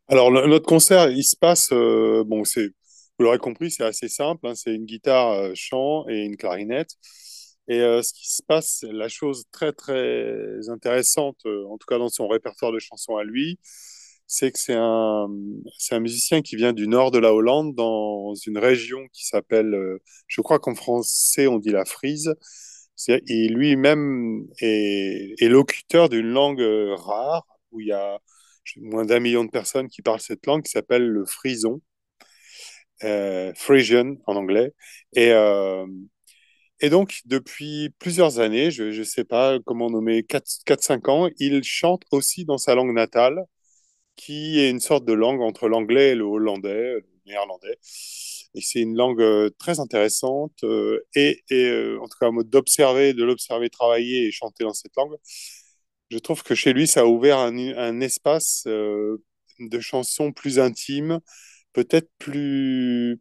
Alors, 0.06 0.30
notre 0.30 0.66
concert, 0.66 1.10
il 1.10 1.24
se 1.24 1.34
passe, 1.34 1.70
bon, 1.70 2.44
vous 2.44 3.24
l'aurez 3.24 3.38
compris, 3.38 3.72
c'est 3.72 3.82
assez 3.82 4.08
simple, 4.08 4.46
hein, 4.46 4.54
c'est 4.54 4.72
une 4.72 4.84
guitare, 4.84 5.50
chant 5.54 6.08
et 6.08 6.20
une 6.20 6.36
clarinette. 6.36 6.92
Et 7.66 7.80
ce 7.80 8.12
qui 8.12 8.32
se 8.32 8.42
passe, 8.46 8.84
la 8.88 9.08
chose 9.08 9.42
très, 9.50 9.72
très 9.72 10.68
intéressante, 10.68 11.44
en 11.46 11.76
tout 11.78 11.86
cas 11.88 11.98
dans 11.98 12.08
son 12.08 12.28
répertoire 12.28 12.70
de 12.70 12.78
chansons 12.78 13.16
à 13.16 13.24
lui, 13.24 13.58
c'est 14.30 14.52
que 14.52 14.60
c'est 14.60 14.76
un, 14.76 15.28
c'est 15.76 15.96
un 15.96 16.00
musicien 16.00 16.40
qui 16.40 16.54
vient 16.54 16.72
du 16.72 16.86
nord 16.86 17.10
de 17.10 17.18
la 17.18 17.34
Hollande, 17.34 17.74
dans 17.74 18.34
une 18.36 18.58
région 18.58 19.08
qui 19.12 19.26
s'appelle, 19.26 19.74
euh, 19.74 20.00
je 20.28 20.40
crois 20.40 20.60
qu'en 20.60 20.76
français 20.76 21.48
on 21.48 21.58
dit 21.58 21.70
la 21.70 21.84
Frise. 21.84 22.34
Et 23.08 23.48
lui-même 23.48 24.46
est, 24.60 25.48
locuteur 25.48 26.08
d'une 26.08 26.28
langue 26.28 26.60
euh, 26.60 26.94
rare, 26.94 27.44
où 27.72 27.80
il 27.80 27.88
y 27.88 27.92
a 27.92 28.20
moins 28.76 29.04
d'un 29.04 29.20
million 29.20 29.44
de 29.44 29.50
personnes 29.50 29.88
qui 29.88 30.02
parlent 30.02 30.20
cette 30.20 30.46
langue, 30.46 30.62
qui 30.62 30.70
s'appelle 30.70 31.06
le 31.08 31.26
frison, 31.26 31.80
euh, 33.04 33.52
Frisian 33.56 34.16
en 34.26 34.36
anglais. 34.36 34.72
Et, 35.14 35.30
et 36.80 36.90
donc, 36.90 37.20
depuis 37.26 37.90
plusieurs 37.98 38.38
années, 38.38 38.70
je 38.70 38.84
ne 38.84 39.04
sais 39.04 39.24
pas 39.24 39.58
comment 39.66 39.90
nommer, 39.90 40.22
4-5 40.22 41.08
ans, 41.10 41.28
il 41.38 41.62
chante 41.64 42.02
aussi 42.12 42.44
dans 42.44 42.58
sa 42.58 42.74
langue 42.74 42.94
natale, 42.94 43.44
qui 44.20 44.60
est 44.60 44.70
une 44.70 44.80
sorte 44.80 45.04
de 45.06 45.12
langue 45.14 45.40
entre 45.42 45.68
l'anglais 45.68 46.10
et 46.10 46.14
le 46.14 46.24
hollandais, 46.24 46.94
le 46.94 47.04
néerlandais. 47.26 47.78
Et 48.54 48.60
c'est 48.60 48.80
une 48.80 48.96
langue 48.96 49.22
euh, 49.22 49.50
très 49.58 49.80
intéressante. 49.80 50.52
euh, 50.64 51.00
et, 51.14 51.42
euh, 51.52 51.98
en 52.02 52.08
tout 52.08 52.18
cas, 52.20 52.30
mode 52.30 52.50
d'observer, 52.50 53.14
de 53.14 53.24
l'observer 53.24 53.70
travailler 53.70 54.26
et 54.26 54.32
chanter 54.32 54.64
dans 54.64 54.74
cette 54.74 54.96
langue, 54.96 55.16
je 56.10 56.18
trouve 56.18 56.42
que 56.42 56.54
chez 56.54 56.72
lui, 56.72 56.86
ça 56.86 57.02
a 57.02 57.04
ouvert 57.04 57.38
un, 57.38 58.00
espace 58.00 58.64
euh, 58.66 59.22
de 59.60 59.80
chansons 59.80 60.32
plus 60.32 60.58
intimes, 60.58 61.20
peut-être 61.72 62.10
plus, 62.18 63.20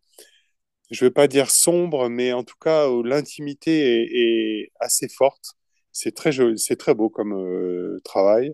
je 0.91 1.03
ne 1.05 1.09
vais 1.09 1.13
pas 1.13 1.27
dire 1.27 1.51
sombre, 1.51 2.09
mais 2.09 2.33
en 2.33 2.43
tout 2.43 2.57
cas 2.61 2.89
où 2.89 3.03
l'intimité 3.03 4.61
est 4.63 4.71
assez 4.79 5.09
forte. 5.09 5.55
C'est 5.91 6.13
très 6.15 6.31
c'est 6.57 6.75
très 6.77 6.93
beau 6.95 7.09
comme 7.09 7.33
euh, 7.33 7.99
travail. 8.03 8.53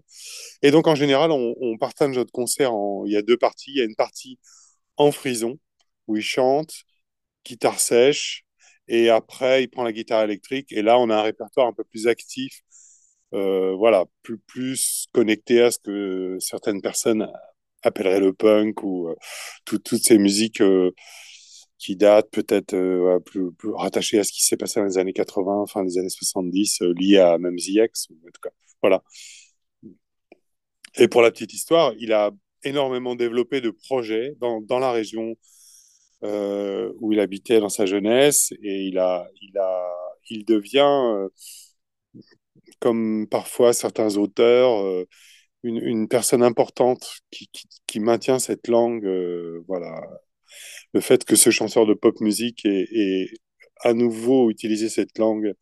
Et 0.61 0.71
donc 0.71 0.87
en 0.87 0.95
général, 0.95 1.31
on, 1.31 1.77
partage 1.79 2.15
notre 2.15 2.31
concert 2.31 2.73
en, 2.73 3.05
il 3.05 3.13
y 3.13 3.17
a 3.17 3.21
deux 3.21 3.37
parties. 3.37 3.71
Il 3.71 3.77
y 3.77 3.81
a 3.81 3.85
une 3.85 3.95
partie 3.95 4.39
en 4.97 5.11
frison 5.11 5.59
où 6.07 6.17
il 6.17 6.23
chante, 6.23 6.73
guitare 7.45 7.79
sèche, 7.79 8.45
et 8.87 9.09
après 9.09 9.63
il 9.63 9.69
prend 9.69 9.83
la 9.83 9.93
guitare 9.93 10.23
électrique. 10.23 10.71
Et 10.73 10.81
là, 10.81 10.99
on 10.99 11.09
a 11.09 11.17
un 11.17 11.23
répertoire 11.23 11.67
un 11.67 11.73
peu 11.73 11.83
plus 11.85 12.07
actif, 12.07 12.61
euh, 13.33 13.75
voilà, 13.75 14.05
plus 14.23 14.37
plus 14.39 15.07
connecté 15.13 15.61
à 15.61 15.71
ce 15.71 15.79
que 15.79 16.37
certaines 16.39 16.81
personnes 16.81 17.27
appelleraient 17.83 18.19
le 18.19 18.33
punk 18.33 18.83
ou 18.83 19.09
euh, 19.09 19.15
tout- 19.65 19.79
toutes 19.79 20.03
ces 20.05 20.17
musiques 20.17 20.61
qui 21.77 21.95
datent 21.95 22.29
peut-être 22.31 22.73
euh, 22.73 23.19
plus, 23.19 23.51
plus 23.53 23.71
rattachées 23.71 24.19
à 24.19 24.23
ce 24.23 24.31
qui 24.31 24.43
s'est 24.43 24.57
passé 24.57 24.79
dans 24.79 24.85
les 24.85 24.97
années 24.97 25.13
80, 25.13 25.65
fin 25.67 25.83
des 25.83 25.97
années 25.97 26.09
70, 26.09 26.81
euh, 26.81 26.93
liées 26.93 27.17
à 27.19 27.37
même 27.37 27.57
ZX, 27.59 28.09
en 28.11 28.31
tout 28.33 28.41
cas. 28.41 28.51
Voilà. 28.81 29.03
Et 30.97 31.07
pour 31.07 31.21
la 31.21 31.31
petite 31.31 31.53
histoire, 31.53 31.93
il 31.99 32.13
a 32.13 32.31
énormément 32.63 33.15
développé 33.15 33.61
de 33.61 33.69
projets 33.69 34.35
dans, 34.39 34.61
dans 34.61 34.79
la 34.79 34.91
région 34.91 35.35
euh, 36.23 36.91
où 37.01 37.11
il 37.11 37.19
habitait 37.19 37.59
dans 37.59 37.69
sa 37.69 37.85
jeunesse 37.85 38.51
et 38.63 38.83
il 38.85 38.97
a, 38.97 39.27
il 39.41 39.57
a, 39.57 39.93
il 40.29 40.45
devient, 40.45 40.79
euh, 40.79 41.29
comme 42.79 43.27
parfois 43.29 43.73
certains 43.73 44.17
auteurs, 44.17 45.05
une, 45.63 46.07
personne 46.07 46.43
importante 46.43 47.19
qui, 47.31 47.47
qui, 47.51 47.67
qui 47.87 47.99
maintient 47.99 48.39
cette 48.39 48.67
langue. 48.67 49.07
voilà, 49.67 50.01
le 50.95 51.01
fait 51.01 51.25
que 51.25 51.35
ce 51.35 51.49
chanteur 51.49 51.85
de 51.85 51.93
pop 51.93 52.21
musique 52.21 52.65
ait, 52.65 52.87
ait 52.89 53.29
à 53.81 53.93
nouveau 53.93 54.49
utilisé 54.49 54.87
cette 54.87 55.17
langue 55.17 55.53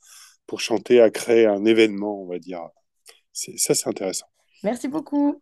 pour 0.46 0.60
chanter 0.60 1.02
a 1.02 1.10
créé 1.10 1.48
un 1.48 1.66
événement, 1.66 2.22
on 2.22 2.28
va 2.28 2.38
dire. 2.38 2.62
C'est, 3.32 3.58
ça, 3.58 3.74
c'est 3.74 3.90
intéressant. 3.90 4.28
Merci 4.64 4.88
beaucoup. 4.88 5.42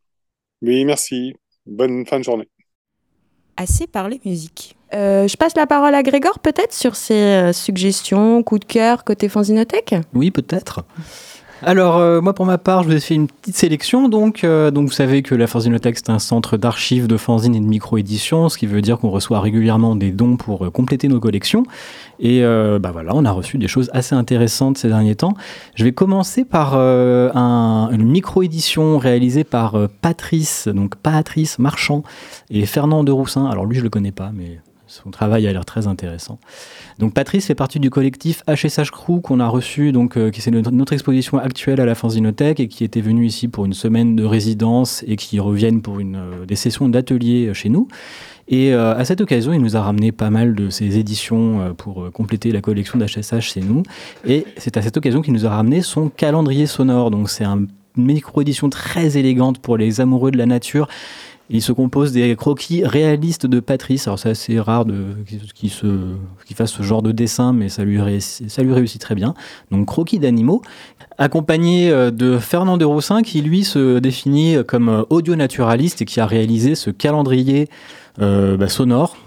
Oui, 0.61 0.85
merci. 0.85 1.33
Bonne 1.65 2.05
fin 2.05 2.19
de 2.19 2.23
journée. 2.23 2.47
Assez 3.57 3.85
parlé 3.85 4.21
musique. 4.23 4.77
Euh, 4.93 5.27
je 5.27 5.35
passe 5.35 5.57
la 5.57 5.67
parole 5.67 5.93
à 5.93 6.03
Grégor 6.03 6.39
peut-être 6.39 6.73
sur 6.73 6.95
ses 6.95 7.13
euh, 7.13 7.53
suggestions, 7.53 8.43
coups 8.43 8.61
de 8.61 8.65
cœur 8.65 9.03
côté 9.03 9.27
Fanzinothèque? 9.27 9.95
Oui, 10.13 10.31
peut-être. 10.31 10.85
Alors, 11.63 11.97
euh, 11.97 12.21
moi, 12.21 12.33
pour 12.33 12.45
ma 12.47 12.57
part, 12.57 12.81
je 12.83 12.87
vous 12.89 12.95
ai 12.95 12.99
fait 12.99 13.13
une 13.13 13.27
petite 13.27 13.55
sélection. 13.55 14.09
Donc, 14.09 14.43
euh, 14.43 14.71
donc 14.71 14.87
vous 14.87 14.93
savez 14.93 15.21
que 15.21 15.35
la 15.35 15.45
Fanzinothèque, 15.45 15.97
c'est 15.97 16.09
un 16.09 16.17
centre 16.17 16.57
d'archives, 16.57 17.05
de 17.05 17.17
fanzines 17.17 17.53
et 17.53 17.59
de 17.59 17.65
micro-éditions, 17.65 18.49
ce 18.49 18.57
qui 18.57 18.65
veut 18.65 18.81
dire 18.81 18.97
qu'on 18.97 19.09
reçoit 19.11 19.39
régulièrement 19.39 19.95
des 19.95 20.11
dons 20.11 20.37
pour 20.37 20.65
euh, 20.65 20.69
compléter 20.71 21.07
nos 21.07 21.19
collections. 21.19 21.63
Et 22.19 22.41
bah 22.43 22.91
voilà, 22.91 23.13
on 23.15 23.25
a 23.25 23.31
reçu 23.31 23.57
des 23.57 23.67
choses 23.67 23.89
assez 23.93 24.13
intéressantes 24.13 24.77
ces 24.77 24.89
derniers 24.89 25.15
temps. 25.15 25.33
Je 25.73 25.83
vais 25.83 25.91
commencer 25.91 26.45
par 26.45 26.75
un- 26.75 27.89
une 27.91 28.03
micro-édition 28.03 28.99
réalisée 28.99 29.43
par 29.43 29.75
Patrice, 30.01 30.67
donc 30.67 30.95
Patrice 30.97 31.57
Marchand 31.57 32.03
et 32.51 32.67
Fernand 32.67 33.03
de 33.03 33.11
Roussin. 33.11 33.47
Alors 33.47 33.65
lui, 33.65 33.75
je 33.75 33.81
le 33.81 33.89
connais 33.89 34.11
pas, 34.11 34.29
mais 34.35 34.59
son 34.91 35.09
travail 35.09 35.47
a 35.47 35.53
l'air 35.53 35.63
très 35.63 35.87
intéressant. 35.87 36.37
Donc 36.99 37.13
Patrice 37.13 37.45
fait 37.45 37.55
partie 37.55 37.79
du 37.79 37.89
collectif 37.89 38.43
HSH 38.45 38.91
Crew 38.91 39.21
qu'on 39.23 39.39
a 39.39 39.47
reçu, 39.47 39.93
donc 39.93 40.17
euh, 40.17 40.31
qui 40.31 40.41
c'est 40.41 40.51
notre, 40.51 40.91
exposition 40.91 41.37
actuelle 41.37 41.79
à 41.79 41.85
la 41.85 41.95
Fanzinothèque 41.95 42.59
et 42.59 42.67
qui 42.67 42.83
était 42.83 42.99
venu 42.99 43.25
ici 43.25 43.47
pour 43.47 43.65
une 43.65 43.73
semaine 43.73 44.17
de 44.17 44.25
résidence 44.25 45.05
et 45.07 45.15
qui 45.15 45.39
reviennent 45.39 45.81
pour 45.81 46.01
une, 46.01 46.17
euh, 46.17 46.45
des 46.45 46.57
sessions 46.57 46.89
d'atelier 46.89 47.47
euh, 47.47 47.53
chez 47.53 47.69
nous. 47.69 47.87
Et 48.49 48.73
à 48.73 49.05
cette 49.05 49.21
occasion, 49.21 49.53
il 49.53 49.61
nous 49.61 49.77
a 49.77 49.81
ramené 49.81 50.11
pas 50.11 50.29
mal 50.29 50.55
de 50.55 50.69
ses 50.69 50.97
éditions 50.97 51.73
pour 51.77 52.11
compléter 52.11 52.51
la 52.51 52.59
collection 52.59 52.99
d'HSH 52.99 53.39
chez 53.39 53.61
nous. 53.61 53.83
Et 54.25 54.45
c'est 54.57 54.75
à 54.75 54.81
cette 54.81 54.97
occasion 54.97 55.21
qu'il 55.21 55.31
nous 55.31 55.45
a 55.45 55.51
ramené 55.51 55.81
son 55.81 56.09
calendrier 56.09 56.65
sonore. 56.65 57.11
Donc 57.11 57.29
c'est 57.29 57.45
un 57.45 57.65
micro-édition 57.95 58.69
très 58.69 59.17
élégante 59.17 59.59
pour 59.59 59.77
les 59.77 60.01
amoureux 60.01 60.31
de 60.31 60.37
la 60.37 60.47
nature. 60.47 60.89
Il 61.53 61.61
se 61.61 61.71
compose 61.73 62.13
des 62.13 62.35
croquis 62.35 62.83
réalistes 62.85 63.45
de 63.45 63.59
Patrice. 63.59 64.07
Alors 64.07 64.17
c'est 64.17 64.29
assez 64.29 64.59
rare 64.59 64.85
de, 64.85 65.15
qu'il 65.53 65.69
se, 65.69 65.87
qu'il 66.45 66.55
fasse 66.55 66.71
ce 66.71 66.81
genre 66.81 67.01
de 67.01 67.11
dessin, 67.11 67.51
mais 67.51 67.67
ça 67.67 67.83
lui, 67.83 68.01
réussit, 68.01 68.49
ça 68.49 68.63
lui 68.63 68.73
réussit 68.73 69.01
très 69.01 69.15
bien. 69.15 69.33
Donc 69.69 69.85
croquis 69.85 70.17
d'animaux, 70.17 70.61
accompagné 71.17 71.91
euh, 71.91 72.09
de 72.09 72.37
Fernand 72.37 72.77
de 72.77 72.85
Roussin, 72.85 73.21
qui 73.21 73.41
lui 73.41 73.63
se 73.63 73.99
définit 73.99 74.57
comme 74.65 74.89
euh, 74.89 75.03
audio-naturaliste 75.09 76.01
et 76.01 76.05
qui 76.05 76.19
a 76.19 76.25
réalisé 76.25 76.75
ce 76.75 76.89
calendrier 76.89 77.67
euh, 78.19 78.57
bah, 78.57 78.67
sonore. 78.67 79.17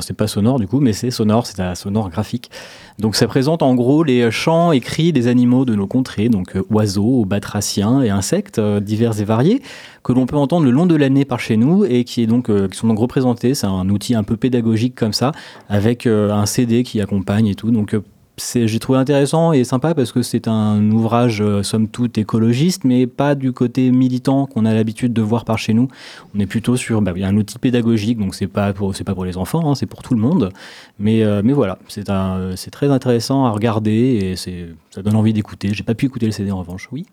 C'est 0.00 0.16
pas 0.16 0.26
sonore 0.26 0.58
du 0.58 0.66
coup, 0.66 0.80
mais 0.80 0.92
c'est 0.92 1.10
sonore, 1.10 1.46
c'est 1.46 1.60
un 1.60 1.74
sonore 1.74 2.10
graphique. 2.10 2.50
Donc 2.98 3.16
ça 3.16 3.26
présente 3.26 3.62
en 3.62 3.74
gros 3.74 4.02
les 4.02 4.30
chants 4.30 4.72
écrits 4.72 5.12
des 5.12 5.28
animaux 5.28 5.64
de 5.64 5.74
nos 5.74 5.86
contrées, 5.86 6.28
donc 6.28 6.56
euh, 6.56 6.62
oiseaux, 6.70 7.24
batraciens 7.24 8.02
et 8.02 8.10
insectes 8.10 8.58
euh, 8.58 8.80
divers 8.80 9.20
et 9.20 9.24
variés, 9.24 9.62
que 10.02 10.12
l'on 10.12 10.26
peut 10.26 10.36
entendre 10.36 10.64
le 10.64 10.70
long 10.70 10.86
de 10.86 10.96
l'année 10.96 11.24
par 11.24 11.40
chez 11.40 11.56
nous 11.56 11.84
et 11.84 12.04
qui, 12.04 12.22
est 12.22 12.26
donc, 12.26 12.50
qui 12.70 12.76
sont 12.76 12.88
donc 12.88 12.98
représentés. 12.98 13.54
C'est 13.54 13.66
un 13.66 13.88
outil 13.88 14.14
un 14.14 14.24
peu 14.24 14.36
pédagogique 14.36 14.94
comme 14.94 15.12
ça, 15.12 15.32
avec 15.68 16.06
un 16.06 16.46
CD 16.46 16.82
qui 16.82 17.00
accompagne 17.00 17.46
et 17.46 17.54
tout. 17.54 17.70
Donc 17.70 17.96
j'ai 18.38 18.78
trouvé 18.78 18.98
intéressant 18.98 19.52
et 19.52 19.62
sympa 19.64 19.94
parce 19.94 20.10
que 20.10 20.22
c'est 20.22 20.48
un 20.48 20.90
ouvrage 20.90 21.40
euh, 21.42 21.62
somme 21.62 21.86
toute 21.86 22.16
écologiste, 22.18 22.84
mais 22.84 23.06
pas 23.06 23.34
du 23.34 23.52
côté 23.52 23.90
militant 23.90 24.46
qu'on 24.46 24.64
a 24.64 24.72
l'habitude 24.72 25.12
de 25.12 25.20
voir 25.22 25.44
par 25.44 25.58
chez 25.58 25.74
nous. 25.74 25.88
On 26.34 26.40
est 26.40 26.46
plutôt 26.46 26.76
sur 26.76 27.02
bah, 27.02 27.12
un 27.22 27.36
outil 27.36 27.58
pédagogique, 27.58 28.18
donc 28.18 28.34
c'est 28.34 28.46
pas 28.46 28.72
pour 28.72 28.96
c'est 28.96 29.04
pas 29.04 29.14
pour 29.14 29.24
les 29.26 29.36
enfants, 29.36 29.70
hein, 29.70 29.74
c'est 29.74 29.86
pour 29.86 30.02
tout 30.02 30.14
le 30.14 30.20
monde. 30.20 30.50
Mais 30.98 31.22
euh, 31.22 31.42
mais 31.44 31.52
voilà, 31.52 31.78
c'est 31.88 32.08
un 32.10 32.56
c'est 32.56 32.70
très 32.70 32.88
intéressant 32.90 33.44
à 33.44 33.50
regarder 33.50 33.92
et 34.22 34.36
c'est 34.36 34.68
ça 34.90 35.02
donne 35.02 35.16
envie 35.16 35.32
d'écouter. 35.34 35.68
J'ai 35.72 35.84
pas 35.84 35.94
pu 35.94 36.06
écouter 36.06 36.26
le 36.26 36.32
CD 36.32 36.50
en 36.50 36.58
revanche. 36.58 36.88
Oui. 36.90 37.04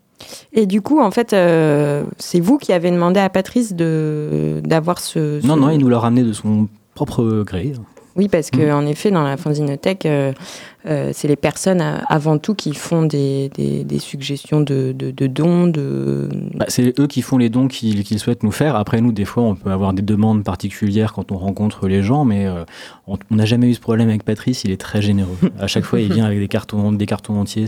Et 0.51 0.65
du 0.65 0.81
coup, 0.81 0.99
en 0.99 1.11
fait, 1.11 1.31
euh, 1.33 2.03
c'est 2.17 2.39
vous 2.41 2.57
qui 2.57 2.73
avez 2.73 2.91
demandé 2.91 3.19
à 3.19 3.29
Patrice 3.29 3.73
de 3.73 4.61
d'avoir 4.65 4.99
ce, 4.99 5.39
ce- 5.41 5.47
Non 5.47 5.55
non, 5.57 5.69
il 5.69 5.77
nous 5.79 5.89
l'a 5.89 5.99
ramené 5.99 6.23
de 6.23 6.33
son 6.33 6.67
propre 6.95 7.43
gré. 7.45 7.73
Oui, 8.19 8.27
parce 8.27 8.51
que 8.51 8.61
Mm. 8.61 8.73
en 8.75 8.85
effet, 8.85 9.11
dans 9.11 9.23
la 9.23 9.37
fanzinothèque, 9.37 10.05
euh, 10.05 10.33
euh, 10.85 11.11
c'est 11.13 11.27
les 11.29 11.35
personnes 11.37 11.79
euh, 11.81 11.97
avant 12.09 12.37
tout 12.37 12.53
qui 12.53 12.73
font 12.73 13.03
des, 13.03 13.49
des, 13.55 13.83
des 13.85 13.99
suggestions 13.99 14.59
de, 14.59 14.93
de, 14.97 15.11
de 15.11 15.27
dons, 15.27 15.67
de. 15.67 16.27
Bah, 16.55 16.65
c'est 16.67 16.99
eux 16.99 17.07
qui 17.07 17.21
font 17.21 17.37
les 17.37 17.49
dons 17.49 17.67
qu'ils 17.69 18.19
souhaitent 18.19 18.43
nous 18.43 18.51
faire. 18.51 18.75
Après, 18.75 18.99
nous, 18.99 19.11
des 19.13 19.23
fois, 19.25 19.43
on 19.43 19.55
peut 19.55 19.71
avoir 19.71 19.93
des 19.93 20.01
demandes 20.01 20.43
particulières 20.43 21.13
quand 21.13 21.31
on 21.31 21.37
rencontre 21.37 21.87
les 21.87 22.03
gens, 22.03 22.25
mais 22.25 22.45
euh, 22.45 22.65
on 23.07 23.17
n'a 23.31 23.45
jamais 23.45 23.67
eu 23.69 23.73
ce 23.73 23.79
problème 23.79 24.09
avec 24.09 24.23
Patrice. 24.23 24.63
Il 24.65 24.71
est 24.71 24.77
très 24.81 25.01
généreux. 25.01 25.37
À 25.59 25.67
chaque 25.67 25.85
fois, 25.85 26.01
il 26.01 26.11
vient 26.11 26.25
avec 26.25 26.39
des 26.39 26.47
cartons, 26.49 26.91
des 26.91 27.05
cartons 27.05 27.39
entiers. 27.39 27.65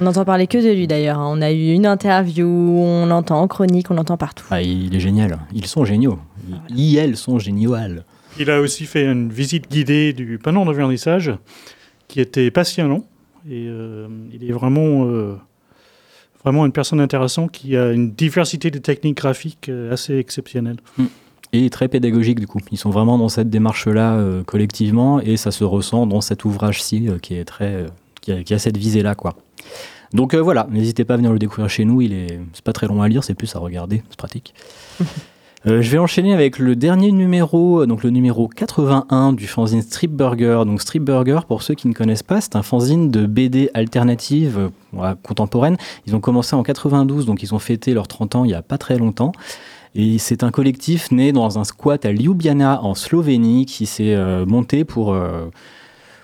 On 0.00 0.04
n'entend 0.04 0.24
parler 0.24 0.46
que 0.46 0.56
de 0.58 0.72
lui 0.72 0.86
d'ailleurs. 0.86 1.18
hein. 1.18 1.28
On 1.36 1.42
a 1.42 1.52
eu 1.52 1.72
une 1.72 1.84
interview, 1.86 2.46
on 2.48 3.04
l'entend 3.06 3.40
en 3.42 3.46
chronique, 3.48 3.90
on 3.90 3.94
l'entend 3.94 4.16
partout. 4.16 4.46
ah, 4.50 4.62
il 4.62 4.94
est 4.96 5.00
génial. 5.00 5.38
Ils 5.54 5.66
sont 5.66 5.84
géniaux. 5.84 6.18
Ils, 6.70 6.78
ils, 6.92 6.96
elles 6.98 7.16
sont 7.16 7.38
géniales. 7.38 8.04
Il 8.38 8.50
a 8.50 8.60
aussi 8.60 8.86
fait 8.86 9.04
une 9.04 9.30
visite 9.30 9.70
guidée 9.70 10.12
du 10.12 10.38
panneau 10.38 10.64
de 10.64 10.72
vernissage 10.72 11.32
qui 12.08 12.20
était 12.20 12.50
passionnant. 12.50 13.04
Et 13.48 13.66
euh, 13.68 14.08
il 14.32 14.48
est 14.48 14.52
vraiment, 14.52 15.04
euh, 15.04 15.34
vraiment 16.42 16.64
une 16.64 16.72
personne 16.72 17.00
intéressante 17.00 17.50
qui 17.52 17.76
a 17.76 17.92
une 17.92 18.12
diversité 18.12 18.70
de 18.70 18.78
techniques 18.78 19.16
graphiques 19.16 19.68
euh, 19.68 19.92
assez 19.92 20.16
exceptionnelle. 20.16 20.76
Et 21.52 21.68
très 21.68 21.88
pédagogique, 21.88 22.40
du 22.40 22.46
coup. 22.46 22.60
Ils 22.70 22.78
sont 22.78 22.90
vraiment 22.90 23.18
dans 23.18 23.28
cette 23.28 23.50
démarche-là 23.50 24.14
euh, 24.14 24.42
collectivement, 24.42 25.20
et 25.20 25.36
ça 25.36 25.50
se 25.50 25.64
ressent 25.64 26.06
dans 26.06 26.20
cet 26.22 26.44
ouvrage-ci 26.44 27.08
euh, 27.08 27.18
qui 27.18 27.34
est 27.34 27.44
très, 27.44 27.74
euh, 27.74 27.86
qui, 28.22 28.32
a, 28.32 28.42
qui 28.42 28.54
a 28.54 28.58
cette 28.58 28.78
visée-là, 28.78 29.14
quoi. 29.14 29.34
Donc 30.14 30.34
euh, 30.34 30.40
voilà, 30.40 30.66
n'hésitez 30.70 31.04
pas 31.04 31.14
à 31.14 31.16
venir 31.16 31.32
le 31.32 31.38
découvrir 31.38 31.68
chez 31.68 31.84
nous. 31.84 32.00
Il 32.00 32.12
est, 32.12 32.40
c'est 32.52 32.64
pas 32.64 32.72
très 32.72 32.86
long 32.86 33.02
à 33.02 33.08
lire, 33.08 33.24
c'est 33.24 33.34
plus 33.34 33.54
à 33.56 33.58
regarder, 33.58 34.02
c'est 34.08 34.18
pratique. 34.18 34.54
Euh, 35.64 35.80
je 35.80 35.90
vais 35.90 35.98
enchaîner 35.98 36.34
avec 36.34 36.58
le 36.58 36.74
dernier 36.74 37.12
numéro, 37.12 37.86
donc 37.86 38.02
le 38.02 38.10
numéro 38.10 38.48
81 38.48 39.32
du 39.32 39.46
fanzine 39.46 39.80
Strip 39.80 40.10
Burger. 40.10 40.62
Donc 40.66 40.82
Strip 40.82 41.04
Burger, 41.04 41.40
pour 41.46 41.62
ceux 41.62 41.74
qui 41.74 41.86
ne 41.86 41.92
connaissent 41.92 42.24
pas, 42.24 42.40
c'est 42.40 42.56
un 42.56 42.62
fanzine 42.62 43.12
de 43.12 43.26
BD 43.26 43.70
alternative 43.72 44.70
euh, 44.98 45.14
contemporaine. 45.22 45.76
Ils 46.06 46.16
ont 46.16 46.20
commencé 46.20 46.56
en 46.56 46.64
92, 46.64 47.26
donc 47.26 47.44
ils 47.44 47.54
ont 47.54 47.60
fêté 47.60 47.94
leurs 47.94 48.08
30 48.08 48.34
ans 48.34 48.44
il 48.44 48.50
y 48.50 48.54
a 48.54 48.62
pas 48.62 48.78
très 48.78 48.98
longtemps. 48.98 49.30
Et 49.94 50.18
c'est 50.18 50.42
un 50.42 50.50
collectif 50.50 51.12
né 51.12 51.32
dans 51.32 51.58
un 51.60 51.64
squat 51.64 52.04
à 52.06 52.12
Ljubljana 52.12 52.82
en 52.82 52.94
Slovénie 52.94 53.66
qui 53.66 53.86
s'est 53.86 54.14
euh, 54.14 54.44
monté 54.44 54.84
pour, 54.84 55.14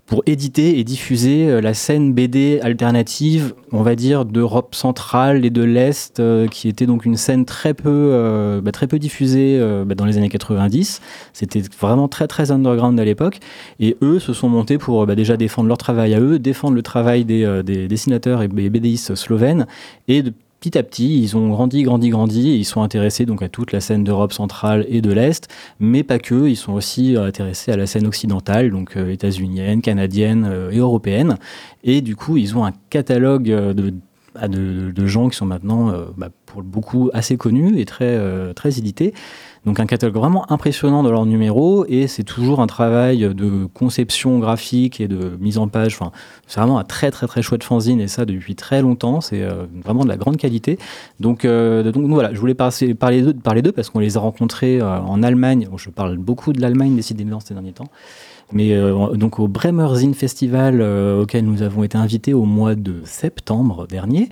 pour 0.09 0.23
éditer 0.25 0.79
et 0.79 0.85
diffuser 0.85 1.49
euh, 1.49 1.61
la 1.61 1.75
scène 1.75 2.15
BD 2.15 2.61
alternative, 2.63 3.55
on 3.73 3.83
va 3.83 3.95
dire, 3.95 4.25
d'Europe 4.25 4.75
centrale 4.75 5.45
et 5.45 5.51
de 5.51 5.63
l'Est, 5.63 6.19
euh, 6.19 6.49
qui 6.49 6.69
était 6.69 6.87
donc 6.87 7.05
une 7.05 7.17
scène 7.17 7.45
très 7.45 7.75
peu, 7.75 7.91
euh, 8.13 8.63
bah, 8.63 8.73
très 8.73 8.87
peu 8.87 8.99
diffusée 8.99 9.61
bah, 9.87 9.95
dans 9.95 10.07
les 10.07 10.17
années 10.17 10.31
90. 10.31 11.03
C'était 11.35 11.63
vraiment 11.79 12.09
très 12.09 12.27
très 12.27 12.51
underground 12.51 12.99
à 12.99 13.05
l'époque. 13.05 13.39
Et 13.81 13.97
eux 14.01 14.19
se 14.19 14.33
sont 14.33 14.49
montés 14.49 14.79
pour 14.79 15.07
bah, 15.07 15.15
déjà 15.15 15.37
défendre 15.37 15.69
leur 15.69 15.79
travail 15.79 16.15
à 16.15 16.21
eux, 16.21 16.39
défendre 16.39 16.75
le 16.75 16.83
travail 16.83 17.27
des, 17.27 17.63
des 17.63 17.87
dessinateurs 17.87 18.43
et 18.43 18.49
BDistes 18.49 19.15
slovènes, 19.15 19.67
et 20.09 20.25
petit 20.61 20.77
à 20.77 20.83
petit, 20.83 21.23
ils 21.23 21.37
ont 21.37 21.49
grandi, 21.51 21.83
grandi, 21.83 22.09
grandi, 22.09 22.57
ils 22.57 22.65
sont 22.65 22.83
intéressés 22.83 23.27
donc 23.27 23.43
à 23.43 23.49
toute 23.49 23.73
la 23.73 23.81
scène 23.81 24.05
d'Europe 24.05 24.33
centrale 24.33 24.85
et 24.89 25.01
de 25.01 25.13
l'Est, 25.13 25.49
mais 25.79 26.03
pas 26.03 26.19
que, 26.19 26.49
ils 26.49 26.57
sont 26.57 26.73
aussi 26.73 27.17
euh, 27.17 27.27
intéressés 27.27 27.73
à 27.73 27.77
la 27.77 27.87
scène 27.87 28.07
occidentale, 28.07 28.71
donc 28.71 28.97
euh, 28.97 29.11
états-unienne, 29.11 29.83
canadienne 29.83 30.49
euh, 30.51 30.71
et 30.71 30.79
européenne, 30.79 31.37
et 31.85 32.01
du 32.01 32.17
coup, 32.17 32.37
ils 32.37 32.57
ont 32.57 32.65
un 32.65 32.73
catalogue 32.91 33.51
euh, 33.51 33.73
de, 33.73 35.07
gens 35.07 35.29
qui 35.29 35.37
sont 35.37 35.47
maintenant, 35.47 35.93
bah, 36.17 36.29
pour 36.47 36.63
beaucoup, 36.63 37.11
assez 37.13 37.37
connus 37.37 37.81
et 37.81 37.85
très, 37.85 38.21
très 38.55 38.79
édités. 38.79 39.13
Donc 39.69 39.81
un 39.81 39.87
catalogue 39.87 40.15
vraiment 40.15 40.51
impressionnant 40.51 41.03
dans 41.03 41.11
leurs 41.11 41.27
numéros 41.27 41.85
et 41.89 42.07
c'est 42.07 42.23
toujours 42.23 42.61
un 42.61 42.67
travail 42.67 43.19
de 43.35 43.67
conception 43.67 44.39
graphique 44.39 44.99
et 44.99 45.09
de 45.09 45.37
mise 45.41 45.59
en 45.59 45.69
page. 45.69 45.99
Enfin, 46.01 46.11
c'est 46.47 46.59
vraiment 46.59 46.79
un 46.79 46.85
très 46.85 47.11
très 47.11 47.27
très 47.27 47.43
chouette 47.43 47.63
fanzine 47.63 48.01
et 48.01 48.09
ça 48.09 48.25
depuis 48.25 48.55
très 48.55 48.81
longtemps. 48.81 49.21
C'est 49.21 49.43
euh, 49.43 49.67
vraiment 49.85 50.05
de 50.05 50.09
la 50.09 50.17
grande 50.17 50.39
qualité. 50.39 50.79
Donc, 51.21 51.45
euh, 51.45 51.93
donc 51.93 52.09
voilà, 52.09 52.33
je 52.33 52.41
voulais 52.41 52.55
passer, 52.55 52.95
parler 52.95 53.21
d'eux 53.21 53.35
parler 53.35 53.61
d'eux 53.61 53.73
parce 53.73 53.91
qu'on 53.91 53.99
les 53.99 54.17
a 54.17 54.21
rencontrés 54.21 54.81
euh, 54.81 55.01
en 55.01 55.23
Allemagne. 55.23 55.69
Je 55.77 55.91
parle 55.91 56.17
beaucoup 56.17 56.55
de 56.55 56.63
l'Allemagne 56.63 56.97
décidément 56.97 57.39
ces 57.39 57.53
derniers 57.53 57.73
temps. 57.73 57.91
Mais 58.51 58.75
donc 59.15 59.39
au 59.39 59.49
Bremerzin 59.49 60.15
Festival 60.15 60.81
euh, 60.81 61.23
auquel 61.23 61.45
nous 61.45 61.63
avons 61.63 61.83
été 61.83 61.99
invités 61.99 62.33
au 62.33 62.45
mois 62.45 62.75
de 62.75 63.03
septembre 63.05 63.87
dernier. 63.87 64.31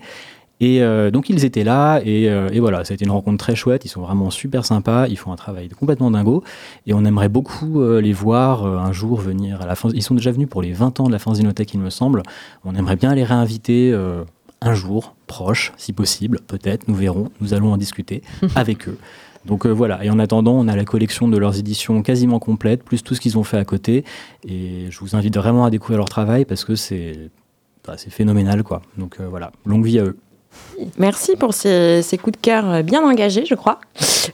Et 0.60 0.82
euh, 0.82 1.10
donc 1.10 1.28
ils 1.28 1.44
étaient 1.44 1.64
là 1.64 2.00
et, 2.04 2.30
euh, 2.30 2.48
et 2.50 2.60
voilà, 2.60 2.84
ça 2.84 2.92
a 2.92 2.94
été 2.94 3.04
une 3.04 3.10
rencontre 3.10 3.38
très 3.38 3.54
chouette. 3.54 3.84
Ils 3.84 3.88
sont 3.88 4.00
vraiment 4.00 4.30
super 4.30 4.64
sympas. 4.64 5.06
Ils 5.08 5.16
font 5.16 5.32
un 5.32 5.36
travail 5.36 5.68
complètement 5.68 6.10
dingo 6.10 6.42
et 6.86 6.94
on 6.94 7.04
aimerait 7.04 7.28
beaucoup 7.28 7.80
euh, 7.80 8.00
les 8.00 8.12
voir 8.12 8.64
un 8.66 8.92
jour 8.92 9.20
venir 9.20 9.60
à 9.60 9.66
la 9.66 9.74
fin. 9.74 9.90
Ils 9.92 10.02
sont 10.02 10.14
déjà 10.14 10.32
venus 10.32 10.48
pour 10.48 10.62
les 10.62 10.72
20 10.72 11.00
ans 11.00 11.06
de 11.06 11.12
la 11.12 11.18
Fanzinothèque, 11.18 11.74
il 11.74 11.80
me 11.80 11.90
semble. 11.90 12.22
On 12.64 12.74
aimerait 12.74 12.96
bien 12.96 13.14
les 13.14 13.24
réinviter 13.24 13.94
un 14.62 14.74
jour 14.74 15.14
proche, 15.26 15.72
si 15.76 15.92
possible, 15.92 16.40
peut-être. 16.46 16.88
Nous 16.88 16.94
verrons. 16.94 17.30
Nous 17.40 17.54
allons 17.54 17.72
en 17.72 17.76
discuter 17.76 18.22
avec 18.54 18.88
eux. 18.88 18.98
Donc 19.46 19.64
euh, 19.64 19.70
voilà, 19.70 20.04
et 20.04 20.10
en 20.10 20.18
attendant, 20.18 20.54
on 20.54 20.68
a 20.68 20.76
la 20.76 20.84
collection 20.84 21.28
de 21.28 21.38
leurs 21.38 21.58
éditions 21.58 22.02
quasiment 22.02 22.38
complète, 22.38 22.82
plus 22.82 23.02
tout 23.02 23.14
ce 23.14 23.20
qu'ils 23.20 23.38
ont 23.38 23.44
fait 23.44 23.58
à 23.58 23.64
côté. 23.64 24.04
Et 24.46 24.86
je 24.90 24.98
vous 25.00 25.14
invite 25.14 25.36
vraiment 25.36 25.64
à 25.64 25.70
découvrir 25.70 25.98
leur 25.98 26.08
travail 26.08 26.44
parce 26.44 26.64
que 26.64 26.74
c'est 26.74 27.30
bah, 27.86 27.94
c'est 27.96 28.10
phénoménal, 28.10 28.64
quoi. 28.64 28.82
Donc 28.98 29.20
euh, 29.20 29.28
voilà, 29.28 29.52
longue 29.64 29.84
vie 29.84 30.00
à 30.00 30.04
eux. 30.04 30.16
Merci 30.98 31.36
pour 31.36 31.54
ces, 31.54 32.02
ces 32.02 32.18
coups 32.18 32.36
de 32.36 32.42
cœur 32.42 32.70
euh, 32.70 32.82
bien 32.82 33.02
engagés, 33.02 33.44
je 33.46 33.54
crois, 33.54 33.80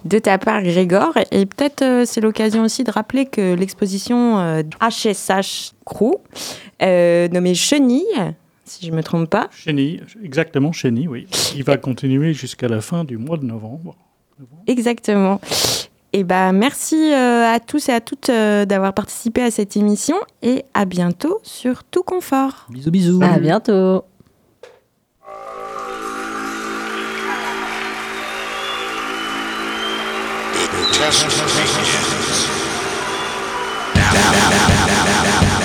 de 0.04 0.18
ta 0.18 0.38
part, 0.38 0.62
Grégor. 0.62 1.12
Et 1.30 1.46
peut-être 1.46 1.82
euh, 1.82 2.04
c'est 2.06 2.20
l'occasion 2.20 2.64
aussi 2.64 2.84
de 2.84 2.90
rappeler 2.90 3.26
que 3.26 3.54
l'exposition 3.54 4.38
euh, 4.38 4.62
HSH 4.80 5.72
Crew, 5.84 6.16
euh, 6.82 7.28
nommée 7.28 7.54
Chenille, 7.54 8.34
si 8.64 8.86
je 8.86 8.90
ne 8.90 8.96
me 8.96 9.02
trompe 9.02 9.28
pas, 9.28 9.48
Chenille, 9.52 10.02
exactement, 10.22 10.72
Chenille, 10.72 11.08
oui. 11.08 11.26
Il 11.54 11.64
va 11.64 11.76
continuer 11.76 12.32
jusqu'à 12.32 12.68
la 12.68 12.80
fin 12.80 13.04
du 13.04 13.18
mois 13.18 13.36
de 13.36 13.44
novembre. 13.44 13.96
Exactement. 14.66 15.40
Et 16.14 16.24
ben 16.24 16.52
merci 16.52 17.12
euh, 17.12 17.54
à 17.54 17.58
tous 17.58 17.88
et 17.88 17.92
à 17.92 18.00
toutes 18.02 18.28
euh, 18.28 18.66
d'avoir 18.66 18.92
participé 18.92 19.42
à 19.42 19.50
cette 19.50 19.78
émission 19.78 20.16
et 20.42 20.64
à 20.74 20.84
bientôt 20.84 21.40
sur 21.42 21.84
Tout 21.84 22.02
Confort. 22.02 22.66
Bisous, 22.68 22.90
bisous. 22.90 23.20
À 23.22 23.38
bientôt. 23.38 24.04
Test 31.02 31.24
begins. 31.24 32.46
Now, 33.96 34.12
now, 34.12 34.30
now, 34.30 34.86
now, 34.86 35.04
now, 35.04 35.42
now. 35.42 35.61